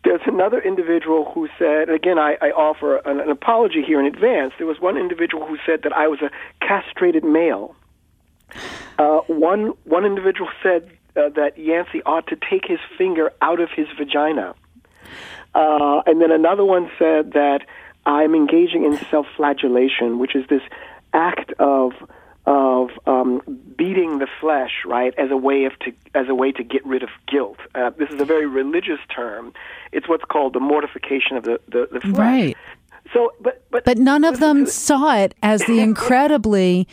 there's 0.02 0.22
another 0.26 0.60
individual 0.60 1.30
who 1.34 1.48
said, 1.58 1.90
again, 1.90 2.18
I, 2.18 2.36
I 2.40 2.50
offer 2.52 2.96
an, 2.96 3.20
an 3.20 3.30
apology 3.30 3.82
here 3.86 4.00
in 4.00 4.06
advance. 4.06 4.54
There 4.56 4.66
was 4.66 4.80
one 4.80 4.96
individual 4.96 5.46
who 5.46 5.58
said 5.66 5.82
that 5.82 5.92
I 5.92 6.08
was 6.08 6.20
a 6.22 6.30
castrated 6.66 7.22
male. 7.22 7.76
Uh, 8.98 9.18
one 9.26 9.74
one 9.84 10.04
individual 10.04 10.48
said 10.62 10.90
uh, 11.16 11.28
that 11.30 11.56
Yancy 11.56 12.02
ought 12.04 12.26
to 12.28 12.36
take 12.36 12.64
his 12.66 12.80
finger 12.98 13.30
out 13.40 13.60
of 13.60 13.68
his 13.70 13.86
vagina, 13.96 14.54
uh, 15.54 16.02
and 16.06 16.20
then 16.20 16.32
another 16.32 16.64
one 16.64 16.90
said 16.98 17.32
that 17.32 17.60
I'm 18.06 18.34
engaging 18.34 18.84
in 18.84 18.98
self-flagellation, 19.10 20.18
which 20.18 20.34
is 20.34 20.46
this 20.48 20.62
act 21.12 21.52
of 21.58 21.92
of 22.46 22.90
um, 23.06 23.42
beating 23.76 24.18
the 24.18 24.26
flesh, 24.40 24.82
right, 24.86 25.14
as 25.18 25.30
a 25.30 25.36
way 25.36 25.64
of 25.64 25.78
to 25.80 25.92
as 26.14 26.28
a 26.28 26.34
way 26.34 26.52
to 26.52 26.64
get 26.64 26.84
rid 26.84 27.02
of 27.02 27.10
guilt. 27.26 27.58
Uh, 27.74 27.90
this 27.90 28.10
is 28.10 28.20
a 28.20 28.24
very 28.24 28.46
religious 28.46 29.00
term. 29.14 29.52
It's 29.92 30.08
what's 30.08 30.24
called 30.24 30.54
the 30.54 30.60
mortification 30.60 31.36
of 31.36 31.44
the 31.44 31.60
the, 31.68 31.88
the 31.92 32.00
flesh. 32.00 32.16
Right. 32.16 32.56
So, 33.12 33.32
but 33.40 33.64
but 33.70 33.84
but 33.84 33.98
none 33.98 34.24
of 34.24 34.40
them 34.40 34.66
saw 34.66 35.16
it 35.16 35.34
as 35.42 35.62
the 35.64 35.80
incredibly 35.80 36.88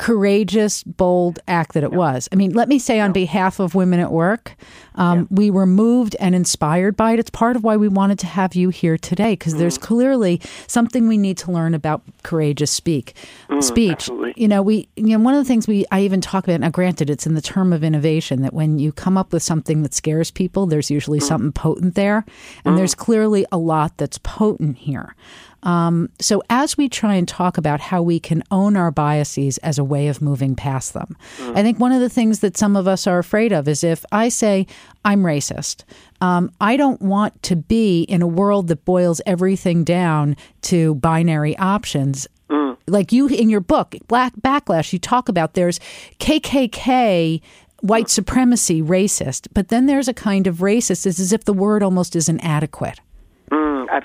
courageous, 0.00 0.82
bold 0.82 1.40
act 1.46 1.74
that 1.74 1.82
it 1.82 1.92
was. 1.92 2.26
I 2.32 2.36
mean, 2.36 2.54
let 2.54 2.70
me 2.70 2.78
say 2.78 3.00
on 3.00 3.12
behalf 3.12 3.60
of 3.60 3.74
women 3.74 4.00
at 4.00 4.10
work, 4.10 4.56
um, 4.94 5.18
yeah. 5.18 5.24
we 5.28 5.50
were 5.50 5.66
moved 5.66 6.16
and 6.18 6.34
inspired 6.34 6.96
by 6.96 7.12
it. 7.12 7.18
It's 7.18 7.28
part 7.28 7.54
of 7.54 7.64
why 7.64 7.76
we 7.76 7.86
wanted 7.86 8.18
to 8.20 8.26
have 8.26 8.54
you 8.54 8.70
here 8.70 8.96
today 8.96 9.32
because 9.32 9.52
mm. 9.52 9.58
there's 9.58 9.76
clearly 9.76 10.40
something 10.66 11.06
we 11.06 11.18
need 11.18 11.36
to 11.38 11.52
learn 11.52 11.74
about 11.74 12.00
courageous 12.22 12.70
speak 12.70 13.14
mm, 13.50 13.62
speech. 13.62 13.92
Absolutely. 13.92 14.32
You 14.36 14.48
know, 14.48 14.62
we 14.62 14.88
you 14.96 15.18
know 15.18 15.18
one 15.18 15.34
of 15.34 15.44
the 15.44 15.48
things 15.48 15.68
we 15.68 15.84
I 15.90 16.00
even 16.00 16.22
talk 16.22 16.44
about. 16.44 16.60
Now, 16.60 16.70
granted, 16.70 17.10
it's 17.10 17.26
in 17.26 17.34
the 17.34 17.42
term 17.42 17.70
of 17.70 17.84
innovation 17.84 18.40
that 18.40 18.54
when 18.54 18.78
you 18.78 18.92
come 18.92 19.18
up 19.18 19.34
with 19.34 19.42
something 19.42 19.82
that 19.82 19.92
scares 19.92 20.30
people, 20.30 20.64
there's 20.64 20.90
usually 20.90 21.20
mm. 21.20 21.24
something 21.24 21.52
potent 21.52 21.94
there, 21.94 22.24
and 22.64 22.78
there's 22.78 22.94
mm. 22.94 22.98
clearly 22.98 23.44
a 23.52 23.58
lot 23.58 23.98
that's 23.98 24.16
potent 24.16 24.78
here. 24.78 25.14
Um, 25.62 26.08
so, 26.18 26.42
as 26.48 26.76
we 26.76 26.88
try 26.88 27.14
and 27.14 27.28
talk 27.28 27.58
about 27.58 27.80
how 27.80 28.02
we 28.02 28.18
can 28.18 28.42
own 28.50 28.76
our 28.76 28.90
biases 28.90 29.58
as 29.58 29.78
a 29.78 29.84
way 29.84 30.08
of 30.08 30.22
moving 30.22 30.54
past 30.54 30.94
them, 30.94 31.16
mm. 31.36 31.56
I 31.56 31.62
think 31.62 31.78
one 31.78 31.92
of 31.92 32.00
the 32.00 32.08
things 32.08 32.40
that 32.40 32.56
some 32.56 32.76
of 32.76 32.88
us 32.88 33.06
are 33.06 33.18
afraid 33.18 33.52
of 33.52 33.68
is 33.68 33.84
if 33.84 34.04
I 34.10 34.28
say, 34.28 34.66
I'm 35.04 35.22
racist, 35.22 35.84
um, 36.20 36.50
I 36.60 36.76
don't 36.76 37.00
want 37.02 37.42
to 37.44 37.56
be 37.56 38.02
in 38.02 38.22
a 38.22 38.26
world 38.26 38.68
that 38.68 38.84
boils 38.84 39.20
everything 39.26 39.84
down 39.84 40.36
to 40.62 40.94
binary 40.96 41.56
options. 41.58 42.26
Mm. 42.48 42.76
Like 42.86 43.12
you 43.12 43.28
in 43.28 43.50
your 43.50 43.60
book, 43.60 43.94
Black 44.08 44.34
Backlash, 44.36 44.92
you 44.92 44.98
talk 44.98 45.28
about 45.28 45.54
there's 45.54 45.78
KKK 46.20 47.42
white 47.80 48.06
mm. 48.06 48.10
supremacy 48.10 48.82
racist, 48.82 49.48
but 49.52 49.68
then 49.68 49.86
there's 49.86 50.08
a 50.08 50.14
kind 50.14 50.46
of 50.46 50.56
racist, 50.56 51.06
it's 51.06 51.20
as 51.20 51.32
if 51.32 51.44
the 51.44 51.52
word 51.52 51.82
almost 51.82 52.16
isn't 52.16 52.40
adequate 52.40 53.00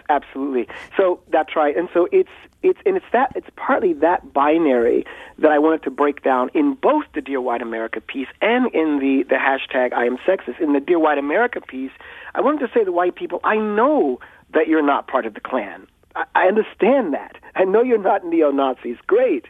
absolutely. 0.10 0.68
So 0.98 1.20
that's 1.32 1.56
right. 1.56 1.76
And 1.76 1.90
so 1.94 2.08
it's 2.12 2.30
it's 2.64 2.80
and 2.86 2.98
it's 2.98 3.06
that 3.14 3.32
it's 3.36 3.48
partly 3.56 3.94
that 3.94 4.34
binary 4.34 5.06
that 5.40 5.52
I 5.52 5.60
wanted 5.60 5.84
to 5.84 5.92
break 5.92 6.24
down 6.24 6.50
in 6.54 6.74
both 6.74 7.06
the 7.14 7.22
Dear 7.22 7.42
White 7.42 7.62
America 7.62 8.02
piece 8.02 8.28
and 8.42 8.74
in 8.74 9.00
the 9.00 9.24
the 9.30 9.36
hashtag 9.36 9.94
I 9.94 10.06
am 10.06 10.18
sexist. 10.18 10.60
In 10.60 10.74
the 10.74 10.80
Dear 10.80 11.00
White 11.00 11.18
America 11.18 11.62
piece, 11.62 11.92
I 12.34 12.42
wanted 12.42 12.68
to 12.68 12.74
say 12.74 12.84
to 12.84 12.92
white 12.92 13.16
people, 13.16 13.40
I 13.44 13.58
know 13.58 14.20
that 14.54 14.68
you're 14.68 14.86
not 14.86 15.08
part 15.08 15.26
of 15.26 15.34
the 15.34 15.42
Klan. 15.42 15.88
I, 16.16 16.26
I 16.36 16.48
understand 16.48 17.14
that. 17.14 17.38
I 17.56 17.64
know 17.64 17.82
you're 17.82 17.98
not 17.98 18.26
neo 18.26 18.52
Nazis. 18.52 18.98
Great. 19.08 19.46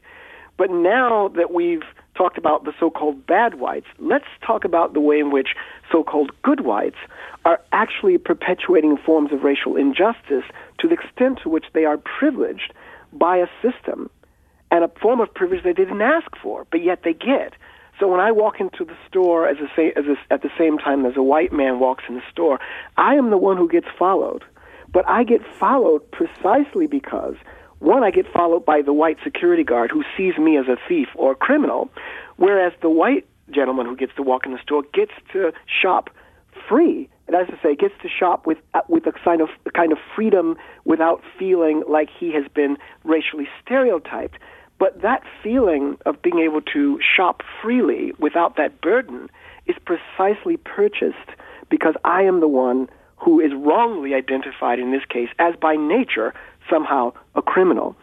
But 0.57 0.71
now 0.71 1.29
that 1.29 1.53
we've 1.53 1.83
talked 2.15 2.37
about 2.37 2.63
the 2.63 2.73
so-called 2.79 3.25
bad 3.25 3.55
whites, 3.55 3.87
let's 3.99 4.25
talk 4.45 4.65
about 4.65 4.93
the 4.93 4.99
way 4.99 5.19
in 5.19 5.31
which 5.31 5.49
so-called 5.91 6.31
good 6.41 6.61
whites 6.61 6.97
are 7.43 7.59
actually 7.71 8.17
perpetuating 8.17 8.97
forms 8.97 9.31
of 9.31 9.43
racial 9.43 9.75
injustice 9.75 10.43
to 10.79 10.87
the 10.87 10.93
extent 10.93 11.39
to 11.43 11.49
which 11.49 11.65
they 11.73 11.85
are 11.85 11.97
privileged 11.97 12.73
by 13.13 13.37
a 13.37 13.47
system 13.61 14.09
and 14.71 14.83
a 14.83 14.91
form 15.01 15.19
of 15.19 15.33
privilege 15.33 15.63
they 15.63 15.73
didn't 15.73 16.01
ask 16.01 16.27
for, 16.41 16.65
but 16.71 16.83
yet 16.83 17.01
they 17.03 17.13
get. 17.13 17.53
So 17.99 18.07
when 18.07 18.19
I 18.19 18.31
walk 18.31 18.59
into 18.59 18.83
the 18.83 18.97
store 19.07 19.47
as 19.47 19.57
a, 19.57 19.97
as 19.97 20.05
a, 20.05 20.33
at 20.33 20.41
the 20.41 20.49
same 20.57 20.77
time 20.77 21.05
as 21.05 21.15
a 21.15 21.23
white 21.23 21.53
man 21.53 21.79
walks 21.79 22.03
in 22.09 22.15
the 22.15 22.23
store, 22.29 22.59
I 22.97 23.15
am 23.15 23.29
the 23.29 23.37
one 23.37 23.57
who 23.57 23.69
gets 23.69 23.87
followed. 23.97 24.43
But 24.91 25.07
I 25.07 25.23
get 25.23 25.41
followed 25.59 26.09
precisely 26.11 26.87
because 26.87 27.35
one, 27.85 28.03
I 28.03 28.11
get 28.11 28.25
followed 28.31 28.65
by 28.65 28.81
the 28.81 28.93
white 28.93 29.17
security 29.23 29.63
guard 29.63 29.91
who 29.91 30.03
sees 30.17 30.37
me 30.37 30.57
as 30.57 30.65
a 30.67 30.77
thief 30.87 31.07
or 31.15 31.33
a 31.33 31.35
criminal, 31.35 31.89
whereas 32.37 32.73
the 32.81 32.89
white 32.89 33.25
gentleman 33.51 33.85
who 33.85 33.95
gets 33.95 34.13
to 34.15 34.23
walk 34.23 34.45
in 34.45 34.51
the 34.51 34.61
store 34.61 34.83
gets 34.93 35.11
to 35.33 35.51
shop 35.81 36.09
free. 36.67 37.07
And 37.27 37.35
as 37.35 37.47
I 37.49 37.61
say, 37.61 37.75
gets 37.75 37.93
to 38.01 38.09
shop 38.09 38.45
with 38.45 38.57
uh, 38.73 38.81
with 38.87 39.05
a 39.07 39.11
kind 39.11 39.41
of 39.41 39.49
a 39.65 39.71
kind 39.71 39.91
of 39.91 39.97
freedom 40.15 40.57
without 40.83 41.21
feeling 41.39 41.83
like 41.89 42.09
he 42.09 42.33
has 42.33 42.45
been 42.53 42.77
racially 43.03 43.47
stereotyped. 43.63 44.37
But 44.77 45.01
that 45.01 45.23
feeling 45.41 45.97
of 46.05 46.21
being 46.21 46.39
able 46.39 46.61
to 46.73 46.99
shop 46.99 47.41
freely 47.61 48.13
without 48.19 48.57
that 48.57 48.81
burden 48.81 49.29
is 49.65 49.75
precisely 49.85 50.57
purchased 50.57 51.29
because 51.69 51.95
I 52.03 52.23
am 52.23 52.41
the 52.41 52.47
one 52.47 52.89
who 53.17 53.39
is 53.39 53.51
wrongly 53.55 54.13
identified 54.13 54.79
in 54.79 54.91
this 54.91 55.05
case 55.09 55.29
as 55.39 55.55
by 55.55 55.75
nature 55.75 56.33
somehow 56.69 57.13
a 57.35 57.41
criminal. 57.41 57.95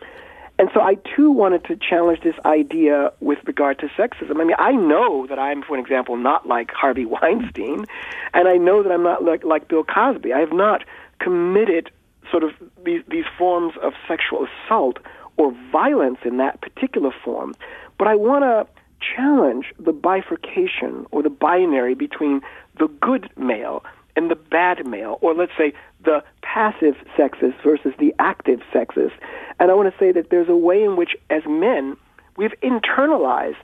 And 0.59 0.71
so 0.75 0.81
I 0.81 0.95
too 1.17 1.31
wanted 1.31 1.65
to 1.65 1.77
challenge 1.77 2.21
this 2.23 2.37
idea 2.45 3.13
with 3.21 3.39
regard 3.47 3.79
to 3.81 3.87
sexism. 3.89 4.41
I 4.41 4.45
mean, 4.45 4.57
I 4.59 4.73
know 4.73 5.27
that 5.27 5.39
I'm, 5.39 5.63
for 5.63 5.79
example, 5.79 6.17
not 6.17 6.47
like 6.47 6.71
Harvey 6.71 7.05
Weinstein, 7.07 7.87
and 8.35 8.49
I 8.49 8.59
know 8.59 8.83
that 8.83 8.93
I'm 8.93 9.03
not 9.03 9.25
like, 9.25 9.45
like 9.45 9.69
Bill 9.69 9.85
Cosby. 9.85 10.33
I 10.33 10.41
have 10.41 10.53
not 10.53 10.85
committed 11.19 11.91
sort 12.31 12.45
of 12.45 12.51
these, 12.85 13.03
these 13.09 13.25
forms 13.37 13.75
of 13.83 13.93
sexual 14.07 14.47
assault 14.47 14.99
or 15.37 15.53
violence 15.71 16.19
in 16.25 16.37
that 16.37 16.61
particular 16.61 17.11
form. 17.25 17.55
But 17.99 18.09
I 18.09 18.15
want 18.15 18.45
to 18.45 18.67
challenge 19.17 19.67
the 19.79 19.93
bifurcation 19.93 21.07
or 21.11 21.23
the 21.23 21.31
binary 21.31 21.95
between 21.95 22.41
the 22.79 22.89
good 23.01 23.31
male 23.37 23.85
and 24.15 24.31
the 24.31 24.37
bad 24.37 24.87
male, 24.87 25.19
or 25.23 25.35
let's 25.35 25.53
say 25.57 25.73
the 26.05 26.23
passive 26.53 26.97
sexist 27.17 27.63
versus 27.63 27.95
the 27.99 28.15
active 28.19 28.61
sexist. 28.75 29.13
And 29.59 29.71
I 29.71 29.75
want 29.75 29.93
to 29.93 29.99
say 29.99 30.13
that 30.13 30.31
there's 30.31 30.49
a 30.49 30.57
way 30.57 30.83
in 30.83 30.97
which, 30.97 31.17
as 31.31 31.43
men, 31.47 31.97
we've 32.37 32.55
internalized 32.63 33.57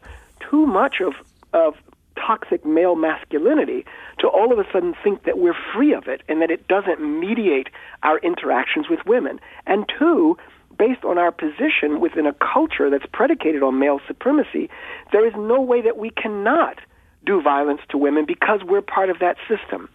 too 0.50 0.66
much 0.66 1.00
of, 1.00 1.14
of 1.52 1.74
toxic 2.16 2.64
male 2.64 2.96
masculinity 2.96 3.84
to 4.20 4.28
all 4.28 4.52
of 4.52 4.58
a 4.58 4.64
sudden 4.72 4.94
think 5.04 5.24
that 5.24 5.38
we're 5.38 5.56
free 5.74 5.92
of 5.92 6.08
it 6.08 6.22
and 6.28 6.40
that 6.40 6.50
it 6.50 6.66
doesn't 6.66 7.00
mediate 7.00 7.68
our 8.02 8.18
interactions 8.18 8.88
with 8.88 9.00
women. 9.06 9.38
And 9.66 9.84
two, 9.98 10.38
based 10.78 11.04
on 11.04 11.18
our 11.18 11.32
position 11.32 12.00
within 12.00 12.26
a 12.26 12.32
culture 12.32 12.88
that's 12.88 13.06
predicated 13.12 13.62
on 13.62 13.78
male 13.78 14.00
supremacy, 14.06 14.70
there 15.12 15.26
is 15.26 15.34
no 15.36 15.60
way 15.60 15.82
that 15.82 15.98
we 15.98 16.10
cannot 16.10 16.78
do 17.26 17.42
violence 17.42 17.80
to 17.90 17.98
women 17.98 18.24
because 18.26 18.60
we're 18.64 18.80
part 18.80 19.10
of 19.10 19.18
that 19.18 19.36
system. 19.46 19.88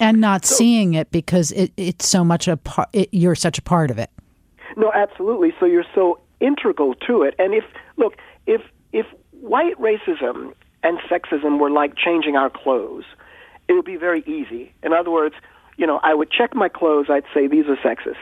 And 0.00 0.20
not 0.20 0.44
so, 0.44 0.56
seeing 0.56 0.94
it 0.94 1.10
because 1.10 1.52
it, 1.52 1.72
it's 1.76 2.06
so 2.06 2.24
much 2.24 2.48
a 2.48 2.56
part, 2.56 2.88
it, 2.92 3.08
you're 3.12 3.34
such 3.34 3.58
a 3.58 3.62
part 3.62 3.90
of 3.90 3.98
it. 3.98 4.10
No, 4.76 4.90
absolutely. 4.92 5.52
So 5.60 5.66
you're 5.66 5.84
so 5.94 6.18
integral 6.40 6.94
to 7.06 7.22
it. 7.22 7.34
And 7.38 7.54
if, 7.54 7.64
look, 7.96 8.16
if, 8.46 8.62
if 8.92 9.06
white 9.40 9.78
racism 9.78 10.54
and 10.82 10.98
sexism 11.10 11.60
were 11.60 11.70
like 11.70 11.96
changing 11.96 12.36
our 12.36 12.50
clothes, 12.50 13.04
it 13.68 13.74
would 13.74 13.84
be 13.84 13.96
very 13.96 14.22
easy. 14.26 14.72
In 14.82 14.92
other 14.92 15.10
words, 15.10 15.34
you 15.76 15.86
know, 15.86 16.00
I 16.02 16.14
would 16.14 16.30
check 16.30 16.54
my 16.54 16.68
clothes, 16.68 17.06
I'd 17.08 17.24
say 17.34 17.46
these 17.46 17.66
are 17.66 17.76
sexist 17.76 18.16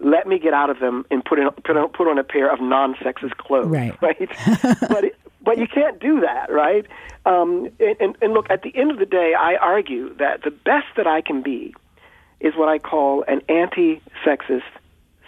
let 0.00 0.26
me 0.26 0.38
get 0.38 0.52
out 0.52 0.70
of 0.70 0.80
them 0.80 1.06
and 1.10 1.24
put 1.24 1.38
in, 1.38 1.48
put 1.64 1.76
on, 1.76 1.88
put 1.90 2.08
on 2.08 2.18
a 2.18 2.24
pair 2.24 2.52
of 2.52 2.60
non-sexist 2.60 3.36
clothes. 3.36 3.68
Right. 3.68 3.94
Right. 4.02 4.18
but 4.88 5.04
it, 5.04 5.16
but 5.42 5.58
you 5.58 5.66
can't 5.66 5.98
do 6.00 6.20
that, 6.20 6.50
right? 6.50 6.86
Um, 7.26 7.70
and, 7.80 8.16
and, 8.20 8.34
look, 8.34 8.50
at 8.50 8.62
the 8.62 8.76
end 8.76 8.90
of 8.90 8.98
the 8.98 9.06
day, 9.06 9.34
I 9.38 9.56
argue 9.56 10.14
that 10.16 10.42
the 10.42 10.50
best 10.50 10.86
that 10.96 11.06
I 11.06 11.22
can 11.22 11.42
be 11.42 11.74
is 12.40 12.54
what 12.54 12.68
I 12.68 12.78
call 12.78 13.24
an 13.26 13.40
anti-sexist 13.48 14.62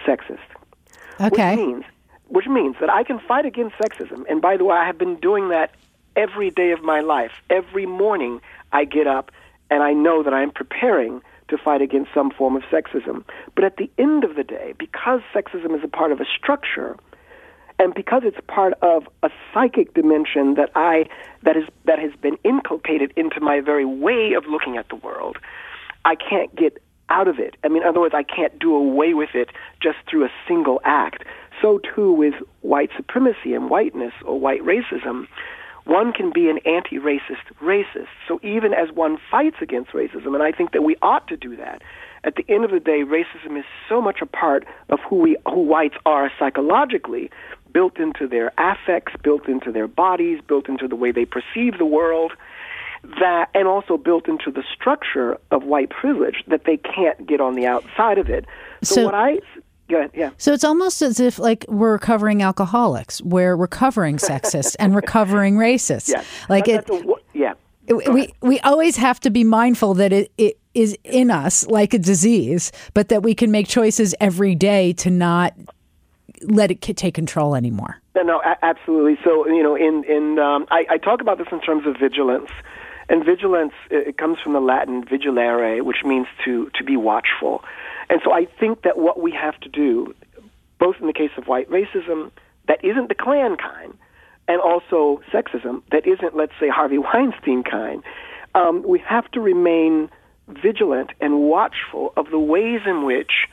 sexist. 0.05 0.39
Okay. 1.21 1.57
Which 1.57 1.67
means, 1.67 1.85
which 2.29 2.47
means 2.47 2.77
that 2.81 2.91
I 2.91 3.03
can 3.03 3.19
fight 3.19 3.47
against 3.47 3.77
sexism. 3.77 4.25
And 4.29 4.43
by 4.43 4.57
the 4.59 4.65
way, 4.65 4.77
I 4.77 4.87
have 4.87 4.99
been 4.99 5.17
doing 5.17 5.49
that 5.49 5.73
every 6.15 6.51
day 6.51 6.73
of 6.73 6.83
my 6.83 7.01
life. 7.01 7.33
Every 7.49 7.87
morning 7.87 8.41
I 8.73 8.85
get 8.85 9.07
up 9.07 9.31
and 9.71 9.83
I 9.83 9.93
know 9.93 10.23
that 10.23 10.35
I 10.35 10.43
am 10.43 10.51
preparing 10.51 11.23
to 11.49 11.57
fight 11.57 11.81
against 11.81 12.13
some 12.13 12.31
form 12.31 12.57
of 12.57 12.63
sexism. 12.65 13.25
But 13.55 13.65
at 13.65 13.77
the 13.77 13.91
end 13.99 14.25
of 14.25 14.35
the 14.35 14.45
day, 14.45 14.75
because 14.79 15.21
sexism 15.35 15.77
is 15.77 15.85
a 15.85 15.89
part 15.89 16.13
of 16.13 16.21
a 16.21 16.25
structure, 16.25 16.97
and 17.79 17.95
because 17.95 18.23
it's 18.25 18.39
part 18.47 18.75
of 18.83 19.09
a 19.23 19.31
psychic 19.53 19.95
dimension 19.95 20.55
that 20.55 20.71
I 20.75 21.07
that 21.43 21.57
is 21.57 21.65
that 21.85 21.99
has 21.99 22.13
been 22.21 22.39
inculcated 22.45 23.13
into 23.17 23.41
my 23.41 23.61
very 23.61 23.85
way 23.85 24.33
of 24.35 24.47
looking 24.47 24.77
at 24.77 24.89
the 24.89 24.97
world, 24.97 25.39
I 26.05 26.15
can't 26.15 26.55
get 26.55 26.83
out 27.09 27.29
of 27.29 27.39
it. 27.39 27.57
I 27.63 27.69
mean, 27.69 27.83
in 27.83 27.89
other 27.89 28.01
words, 28.01 28.15
I 28.15 28.25
can't 28.25 28.59
do 28.59 28.75
away 28.75 29.15
with 29.15 29.31
it 29.35 29.51
just 29.81 29.99
through 30.11 30.25
a 30.25 30.31
single 30.49 30.81
act. 30.85 31.25
So 31.63 31.79
too 31.95 32.13
with 32.13 32.35
white 32.63 32.91
supremacy 32.97 33.55
and 33.55 33.71
whiteness 33.71 34.13
or 34.25 34.39
white 34.39 34.63
racism 34.63 35.27
one 35.87 36.13
can 36.13 36.33
be 36.33 36.51
an 36.51 36.59
anti-racist 36.67 37.47
racist. 37.63 38.09
So 38.27 38.41
even 38.43 38.75
as 38.75 38.91
one 38.93 39.19
fights 39.31 39.59
against 39.61 39.93
racism, 39.93 40.35
and 40.35 40.43
I 40.43 40.51
think 40.51 40.73
that 40.73 40.83
we 40.83 40.97
ought 41.01 41.29
to 41.29 41.37
do 41.37 41.57
that, 41.57 41.81
at 42.25 42.35
the 42.35 42.45
end 42.49 42.65
of 42.65 42.73
the 42.73 42.81
day, 42.81 43.05
racism 43.05 43.57
is 43.57 43.65
so 43.89 44.03
much 44.03 44.19
a 44.21 44.27
part 44.27 44.67
of 44.89 44.99
who 45.09 45.17
we, 45.17 45.37
who 45.47 45.63
whites 45.63 45.95
are 46.05 46.31
psychologically, 46.41 47.31
built 47.73 47.99
into 47.99 48.27
their 48.27 48.53
affects, 48.59 49.13
built 49.23 49.49
into 49.49 49.73
their 49.73 49.89
bodies, 49.89 50.41
built 50.47 50.69
into 50.69 50.89
the 50.89 50.97
way 50.97 51.13
they 51.13 51.25
perceive 51.25 51.79
the 51.79 51.87
world, 51.87 52.33
that, 53.21 53.51
and 53.55 53.69
also 53.69 53.97
built 53.97 54.29
into 54.29 54.51
the 54.51 54.65
structure 54.75 55.39
of 55.51 55.63
white 55.63 55.91
privilege 55.91 56.43
that 56.49 56.65
they 56.65 56.77
can't 56.77 57.27
get 57.27 57.41
on 57.41 57.55
the 57.55 57.67
outside 57.67 58.19
of 58.19 58.29
it. 58.29 58.47
So, 58.83 58.95
so 58.97 59.05
what 59.05 59.15
I 59.15 59.39
yeah. 59.89 60.31
So 60.37 60.53
it's 60.53 60.65
almost 60.65 61.03
as 61.03 61.21
if 61.21 61.39
like 61.39 61.65
we're 61.69 61.93
recovering 61.93 62.43
alcoholics, 62.43 63.23
we're 63.23 63.55
recovering 63.55 64.17
sexists 64.17 64.75
and 64.79 64.95
recovering 64.95 65.55
racists. 65.57 66.09
Yeah. 66.09 66.25
Like 66.49 66.69
it. 66.69 66.89
A, 66.91 67.15
yeah. 67.35 67.55
we 67.89 68.35
we 68.41 68.59
always 68.61 68.97
have 68.97 69.21
to 69.21 69.31
be 69.31 69.45
mindful 69.45 69.95
that 69.95 70.13
it, 70.13 70.33
it 70.39 70.59
is 70.75 70.97
in 71.05 71.31
us 71.31 71.67
like 71.69 71.95
a 71.95 71.99
disease, 71.99 72.73
but 72.95 73.09
that 73.09 73.23
we 73.23 73.35
can 73.35 73.51
make 73.51 73.69
choices 73.69 74.15
every 74.21 74.55
day 74.55 74.93
to 74.95 75.11
not 75.11 75.55
let 76.43 76.71
it 76.71 76.81
take 76.81 77.15
control 77.15 77.55
anymore. 77.55 78.01
No, 78.15 78.23
no, 78.23 78.43
absolutely. 78.63 79.19
So 79.25 79.47
you 79.47 79.63
know, 79.63 79.75
in 79.75 80.05
in 80.05 80.39
um, 80.39 80.67
I, 80.71 80.87
I 80.91 80.99
talk 80.99 81.21
about 81.21 81.39
this 81.39 81.49
in 81.53 81.61
terms 81.61 81.87
of 81.87 81.97
vigilance. 81.99 82.51
And 83.09 83.25
vigilance, 83.25 83.73
it 83.89 84.19
comes 84.19 84.41
from 84.41 84.53
the 84.53 84.61
Latin 84.61 85.05
vigilare, 85.05 85.81
which 85.83 85.99
means 86.05 86.27
to, 86.45 86.69
to 86.75 86.83
be 86.83 86.97
watchful. 86.97 87.63
And 88.11 88.21
so 88.25 88.33
I 88.33 88.47
think 88.59 88.83
that 88.83 88.99
what 88.99 89.21
we 89.21 89.31
have 89.33 89.59
to 89.61 89.69
do, 89.69 90.13
both 90.81 90.97
in 91.01 91.07
the 91.07 91.13
case 91.13 91.31
of 91.37 91.47
white 91.47 91.71
racism, 91.71 92.33
that 92.67 92.85
isn't 92.85 93.09
the 93.09 93.15
Klan 93.15 93.57
kind, 93.57 93.97
and 94.49 94.61
also 94.61 95.23
sexism, 95.33 95.83
that 95.93 96.07
isn't, 96.07 96.37
let's 96.37 96.53
say, 96.59 96.69
Harvey 96.69 96.99
Weinstein 97.15 97.63
kind, 97.63 98.03
um, 98.55 98.83
we 98.83 98.99
have 99.01 99.31
to 99.33 99.41
remain 99.41 100.09
vigilant 100.49 101.11
and 101.21 101.41
watchful 101.41 102.13
of 102.17 102.31
the 102.31 102.39
ways 102.39 102.81
in 102.87 103.05
which, 103.05 103.47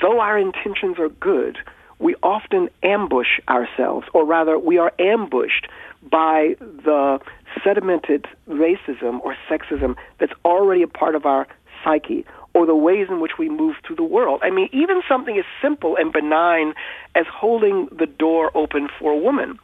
though 0.00 0.20
our 0.20 0.38
intentions 0.38 0.98
are 0.98 1.08
good, 1.08 1.58
we 1.98 2.14
often 2.22 2.68
ambush 2.82 3.40
ourselves, 3.48 4.06
or 4.14 4.24
rather, 4.24 4.58
we 4.58 4.78
are 4.78 4.92
ambushed 4.98 5.66
by 6.02 6.54
the 6.60 7.18
sedimented 7.64 8.26
racism 8.48 9.20
or 9.22 9.36
sexism 9.50 9.96
that's 10.18 10.32
already 10.44 10.82
a 10.82 10.88
part 10.88 11.14
of 11.14 11.26
our 11.26 11.46
psyche 11.82 12.24
or 12.54 12.66
the 12.66 12.74
ways 12.74 13.06
in 13.08 13.20
which 13.20 13.32
we 13.38 13.48
move 13.48 13.76
through 13.86 13.96
the 13.96 14.02
world. 14.02 14.40
I 14.42 14.50
mean, 14.50 14.68
even 14.72 15.02
something 15.08 15.36
as 15.38 15.44
simple 15.60 15.96
and 15.96 16.12
benign 16.12 16.74
as 17.14 17.26
holding 17.32 17.88
the 17.96 18.06
door 18.06 18.50
open 18.56 18.88
for 18.98 19.12
a 19.12 19.18
woman. 19.18 19.58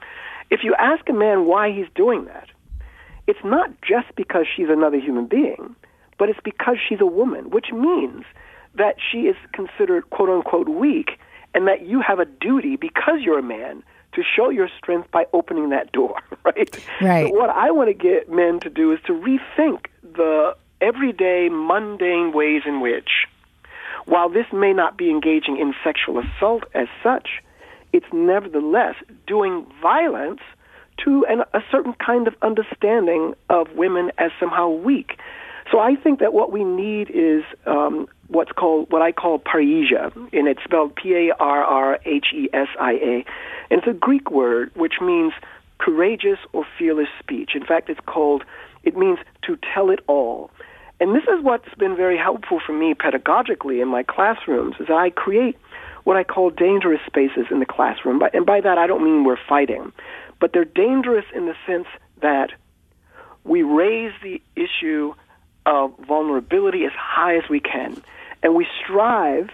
If 0.50 0.60
you 0.62 0.74
ask 0.78 1.08
a 1.08 1.12
man 1.12 1.46
why 1.46 1.72
he's 1.72 1.86
doing 1.94 2.26
that, 2.26 2.48
it's 3.26 3.42
not 3.44 3.70
just 3.80 4.14
because 4.16 4.46
she's 4.54 4.68
another 4.68 4.98
human 4.98 5.26
being, 5.26 5.74
but 6.18 6.28
it's 6.28 6.40
because 6.44 6.76
she's 6.86 7.00
a 7.00 7.06
woman, 7.06 7.50
which 7.50 7.66
means 7.72 8.24
that 8.74 8.96
she 9.10 9.22
is 9.22 9.36
considered 9.52 10.10
quote 10.10 10.28
unquote 10.28 10.68
weak 10.68 11.18
and 11.54 11.66
that 11.68 11.86
you 11.86 12.00
have 12.00 12.18
a 12.18 12.24
duty 12.24 12.76
because 12.76 13.20
you're 13.20 13.38
a 13.38 13.42
man 13.42 13.82
to 14.14 14.22
show 14.22 14.48
your 14.48 14.68
strength 14.78 15.10
by 15.10 15.26
opening 15.32 15.70
that 15.70 15.92
door, 15.92 16.16
right? 16.44 16.86
Right. 17.00 17.28
So 17.28 17.34
what 17.34 17.50
I 17.50 17.70
want 17.70 17.88
to 17.88 17.94
get 17.94 18.30
men 18.30 18.60
to 18.60 18.70
do 18.70 18.92
is 18.92 18.98
to 19.06 19.12
rethink 19.12 19.86
the 20.02 20.56
everyday, 20.80 21.48
mundane 21.50 22.32
ways 22.32 22.62
in 22.66 22.80
which, 22.80 23.26
while 24.06 24.28
this 24.28 24.46
may 24.52 24.72
not 24.72 24.96
be 24.96 25.10
engaging 25.10 25.58
in 25.58 25.74
sexual 25.82 26.20
assault 26.20 26.64
as 26.74 26.88
such, 27.02 27.42
it's 27.92 28.06
nevertheless 28.12 28.96
doing 29.26 29.66
violence 29.80 30.40
to 31.04 31.24
an, 31.28 31.42
a 31.52 31.60
certain 31.70 31.94
kind 31.94 32.28
of 32.28 32.34
understanding 32.42 33.34
of 33.48 33.68
women 33.74 34.10
as 34.18 34.30
somehow 34.38 34.68
weak. 34.68 35.18
So 35.72 35.78
I 35.78 35.96
think 35.96 36.20
that 36.20 36.32
what 36.32 36.52
we 36.52 36.62
need 36.62 37.10
is 37.10 37.42
um, 37.66 38.06
what's 38.28 38.52
called 38.52 38.90
what 38.90 39.02
I 39.02 39.12
call 39.12 39.38
parrhesia, 39.38 40.14
and 40.32 40.48
it's 40.48 40.62
spelled 40.64 40.96
P-A-R-R-H-E-S-I-A, 40.96 41.34
and 43.70 43.78
it's 43.78 43.86
a 43.86 43.92
Greek 43.92 44.30
word 44.30 44.70
which 44.74 44.94
means 45.00 45.32
courageous 45.78 46.38
or 46.52 46.64
fearless 46.78 47.08
speech. 47.18 47.50
In 47.54 47.64
fact, 47.64 47.90
it's 47.90 48.00
called 48.06 48.44
it 48.82 48.96
means 48.96 49.18
to 49.42 49.58
tell 49.74 49.90
it 49.90 50.00
all. 50.06 50.50
And 51.00 51.14
this 51.14 51.24
is 51.24 51.42
what's 51.42 51.74
been 51.78 51.96
very 51.96 52.16
helpful 52.16 52.60
for 52.64 52.72
me 52.72 52.94
pedagogically 52.94 53.82
in 53.82 53.88
my 53.88 54.02
classrooms 54.02 54.76
is 54.78 54.88
I 54.90 55.10
create 55.10 55.58
what 56.04 56.16
I 56.16 56.24
call 56.24 56.50
dangerous 56.50 57.00
spaces 57.06 57.46
in 57.50 57.60
the 57.60 57.66
classroom. 57.66 58.22
And 58.32 58.46
by 58.46 58.60
that, 58.60 58.78
I 58.78 58.86
don't 58.86 59.02
mean 59.02 59.24
we're 59.24 59.38
fighting, 59.48 59.92
but 60.40 60.52
they're 60.52 60.64
dangerous 60.64 61.24
in 61.34 61.46
the 61.46 61.54
sense 61.66 61.86
that 62.20 62.50
we 63.42 63.62
raise 63.62 64.12
the 64.22 64.40
issue 64.54 65.14
of 65.66 65.92
vulnerability 66.06 66.84
as 66.84 66.92
high 66.92 67.36
as 67.36 67.48
we 67.48 67.60
can. 67.60 68.02
And 68.42 68.54
we 68.54 68.66
strive 68.82 69.50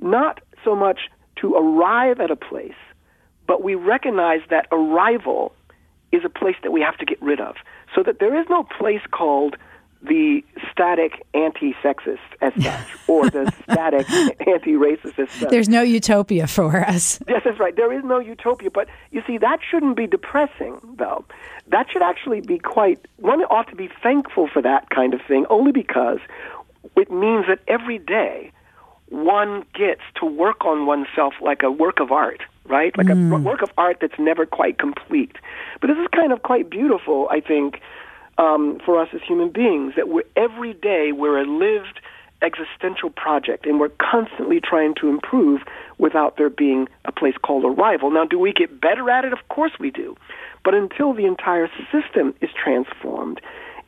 not 0.00 0.40
so 0.64 0.74
much 0.74 1.08
to 1.36 1.54
arrive 1.54 2.20
at 2.20 2.30
a 2.30 2.36
place, 2.36 2.74
but 3.46 3.62
we 3.62 3.74
recognize 3.74 4.40
that 4.50 4.66
arrival 4.70 5.52
is 6.12 6.24
a 6.24 6.28
place 6.28 6.56
that 6.62 6.72
we 6.72 6.80
have 6.80 6.96
to 6.98 7.04
get 7.04 7.20
rid 7.22 7.40
of. 7.40 7.56
So 7.94 8.02
that 8.02 8.18
there 8.18 8.38
is 8.38 8.46
no 8.50 8.64
place 8.64 9.00
called 9.10 9.56
the 10.02 10.42
static 10.72 11.26
anti-sexist 11.34 12.18
as 12.40 12.52
such, 12.62 12.88
or 13.06 13.28
the 13.28 13.52
static 13.70 14.10
anti-racist 14.46 15.18
as 15.18 15.30
such. 15.30 15.50
There's 15.50 15.68
no 15.68 15.82
utopia 15.82 16.46
for 16.46 16.80
us. 16.80 17.20
Yes, 17.30 17.42
that's 17.44 17.60
right. 17.60 17.76
There 17.76 17.92
is 17.92 18.02
no 18.02 18.18
utopia, 18.18 18.70
but 18.70 18.88
you 19.12 19.22
see, 19.24 19.38
that 19.38 19.60
shouldn't 19.68 19.96
be 19.96 20.06
depressing, 20.08 20.80
though. 20.96 21.24
That 21.68 21.86
should 21.92 22.02
actually 22.02 22.40
be 22.40 22.58
quite. 22.58 23.06
One 23.18 23.42
ought 23.42 23.68
to 23.68 23.76
be 23.76 23.88
thankful 24.02 24.48
for 24.48 24.60
that 24.62 24.90
kind 24.90 25.14
of 25.14 25.20
thing, 25.28 25.46
only 25.48 25.70
because 25.70 26.18
it 26.96 27.10
means 27.10 27.46
that 27.46 27.60
every 27.68 27.98
day 27.98 28.50
one 29.10 29.64
gets 29.74 30.02
to 30.16 30.26
work 30.26 30.64
on 30.64 30.86
oneself 30.86 31.34
like 31.40 31.62
a 31.62 31.70
work 31.70 32.00
of 32.00 32.10
art, 32.10 32.42
right? 32.66 32.96
Like 32.96 33.08
mm. 33.08 33.36
a 33.36 33.40
work 33.40 33.62
of 33.62 33.70
art 33.76 33.98
that's 34.00 34.18
never 34.18 34.46
quite 34.46 34.78
complete. 34.78 35.36
But 35.80 35.88
this 35.88 35.98
is 35.98 36.06
kind 36.14 36.32
of 36.32 36.42
quite 36.42 36.70
beautiful, 36.70 37.28
I 37.30 37.40
think 37.40 37.80
um, 38.40 38.80
for 38.84 38.98
us 38.98 39.08
as 39.12 39.20
human 39.26 39.50
beings 39.50 39.92
that 39.96 40.08
we're, 40.08 40.24
every 40.34 40.72
day 40.72 41.12
we're 41.12 41.38
a 41.38 41.46
lived 41.46 42.00
existential 42.42 43.10
project 43.10 43.66
and 43.66 43.78
we're 43.78 43.90
constantly 44.00 44.60
trying 44.60 44.94
to 44.94 45.10
improve 45.10 45.60
without 45.98 46.38
there 46.38 46.48
being 46.48 46.88
a 47.04 47.12
place 47.12 47.34
called 47.44 47.64
arrival. 47.64 48.10
Now, 48.10 48.24
do 48.24 48.38
we 48.38 48.54
get 48.54 48.80
better 48.80 49.10
at 49.10 49.26
it? 49.26 49.34
Of 49.34 49.46
course 49.50 49.72
we 49.78 49.90
do. 49.90 50.16
But 50.64 50.74
until 50.74 51.12
the 51.12 51.26
entire 51.26 51.68
system 51.92 52.34
is 52.40 52.48
transformed, 52.52 53.42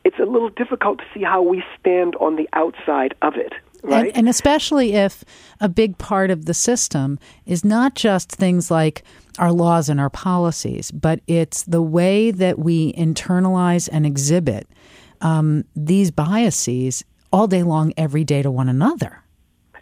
it's 0.05 0.19
a 0.19 0.25
little 0.25 0.49
difficult 0.49 0.99
to 0.99 1.05
see 1.13 1.23
how 1.23 1.41
we 1.41 1.63
stand 1.79 2.15
on 2.17 2.35
the 2.35 2.47
outside 2.53 3.15
of 3.23 3.33
it. 3.35 3.53
Right? 3.83 4.07
And, 4.07 4.17
and 4.17 4.29
especially 4.29 4.93
if 4.93 5.23
a 5.59 5.69
big 5.69 5.97
part 5.97 6.31
of 6.31 6.45
the 6.45 6.53
system 6.53 7.19
is 7.45 7.63
not 7.65 7.95
just 7.95 8.31
things 8.31 8.71
like 8.71 9.03
our 9.39 9.51
laws 9.51 9.89
and 9.89 9.99
our 9.99 10.09
policies, 10.09 10.91
but 10.91 11.19
it's 11.27 11.63
the 11.63 11.81
way 11.81 12.31
that 12.31 12.59
we 12.59 12.93
internalize 12.93 13.89
and 13.91 14.05
exhibit 14.05 14.67
um, 15.21 15.65
these 15.75 16.11
biases 16.11 17.03
all 17.31 17.47
day 17.47 17.63
long, 17.63 17.93
every 17.97 18.23
day 18.23 18.41
to 18.41 18.51
one 18.51 18.69
another. 18.69 19.23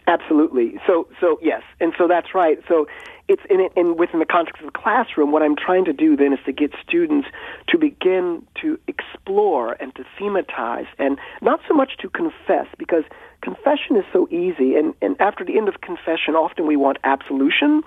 Absolutely. 0.06 0.80
So, 0.86 1.08
so 1.20 1.38
yes, 1.42 1.62
and 1.80 1.92
so 1.96 2.08
that's 2.08 2.34
right. 2.34 2.58
So, 2.68 2.86
it's 3.28 3.42
in 3.48 3.60
it, 3.60 3.72
and 3.76 3.98
within 3.98 4.20
the 4.20 4.26
context 4.26 4.62
of 4.62 4.72
the 4.72 4.78
classroom, 4.78 5.32
what 5.32 5.42
I'm 5.42 5.56
trying 5.56 5.84
to 5.86 5.92
do 5.92 6.16
then 6.16 6.32
is 6.32 6.38
to 6.46 6.52
get 6.52 6.72
students 6.86 7.28
to 7.68 7.78
begin 7.78 8.44
to 8.60 8.78
explore 8.88 9.74
and 9.74 9.94
to 9.94 10.04
thematize, 10.18 10.86
and 10.98 11.18
not 11.40 11.60
so 11.68 11.74
much 11.74 11.96
to 11.98 12.08
confess, 12.08 12.66
because 12.78 13.04
confession 13.40 13.96
is 13.96 14.04
so 14.12 14.28
easy, 14.30 14.76
and, 14.76 14.94
and 15.00 15.20
after 15.20 15.44
the 15.44 15.56
end 15.56 15.68
of 15.68 15.80
confession, 15.80 16.34
often 16.34 16.66
we 16.66 16.76
want 16.76 16.98
absolution. 17.04 17.82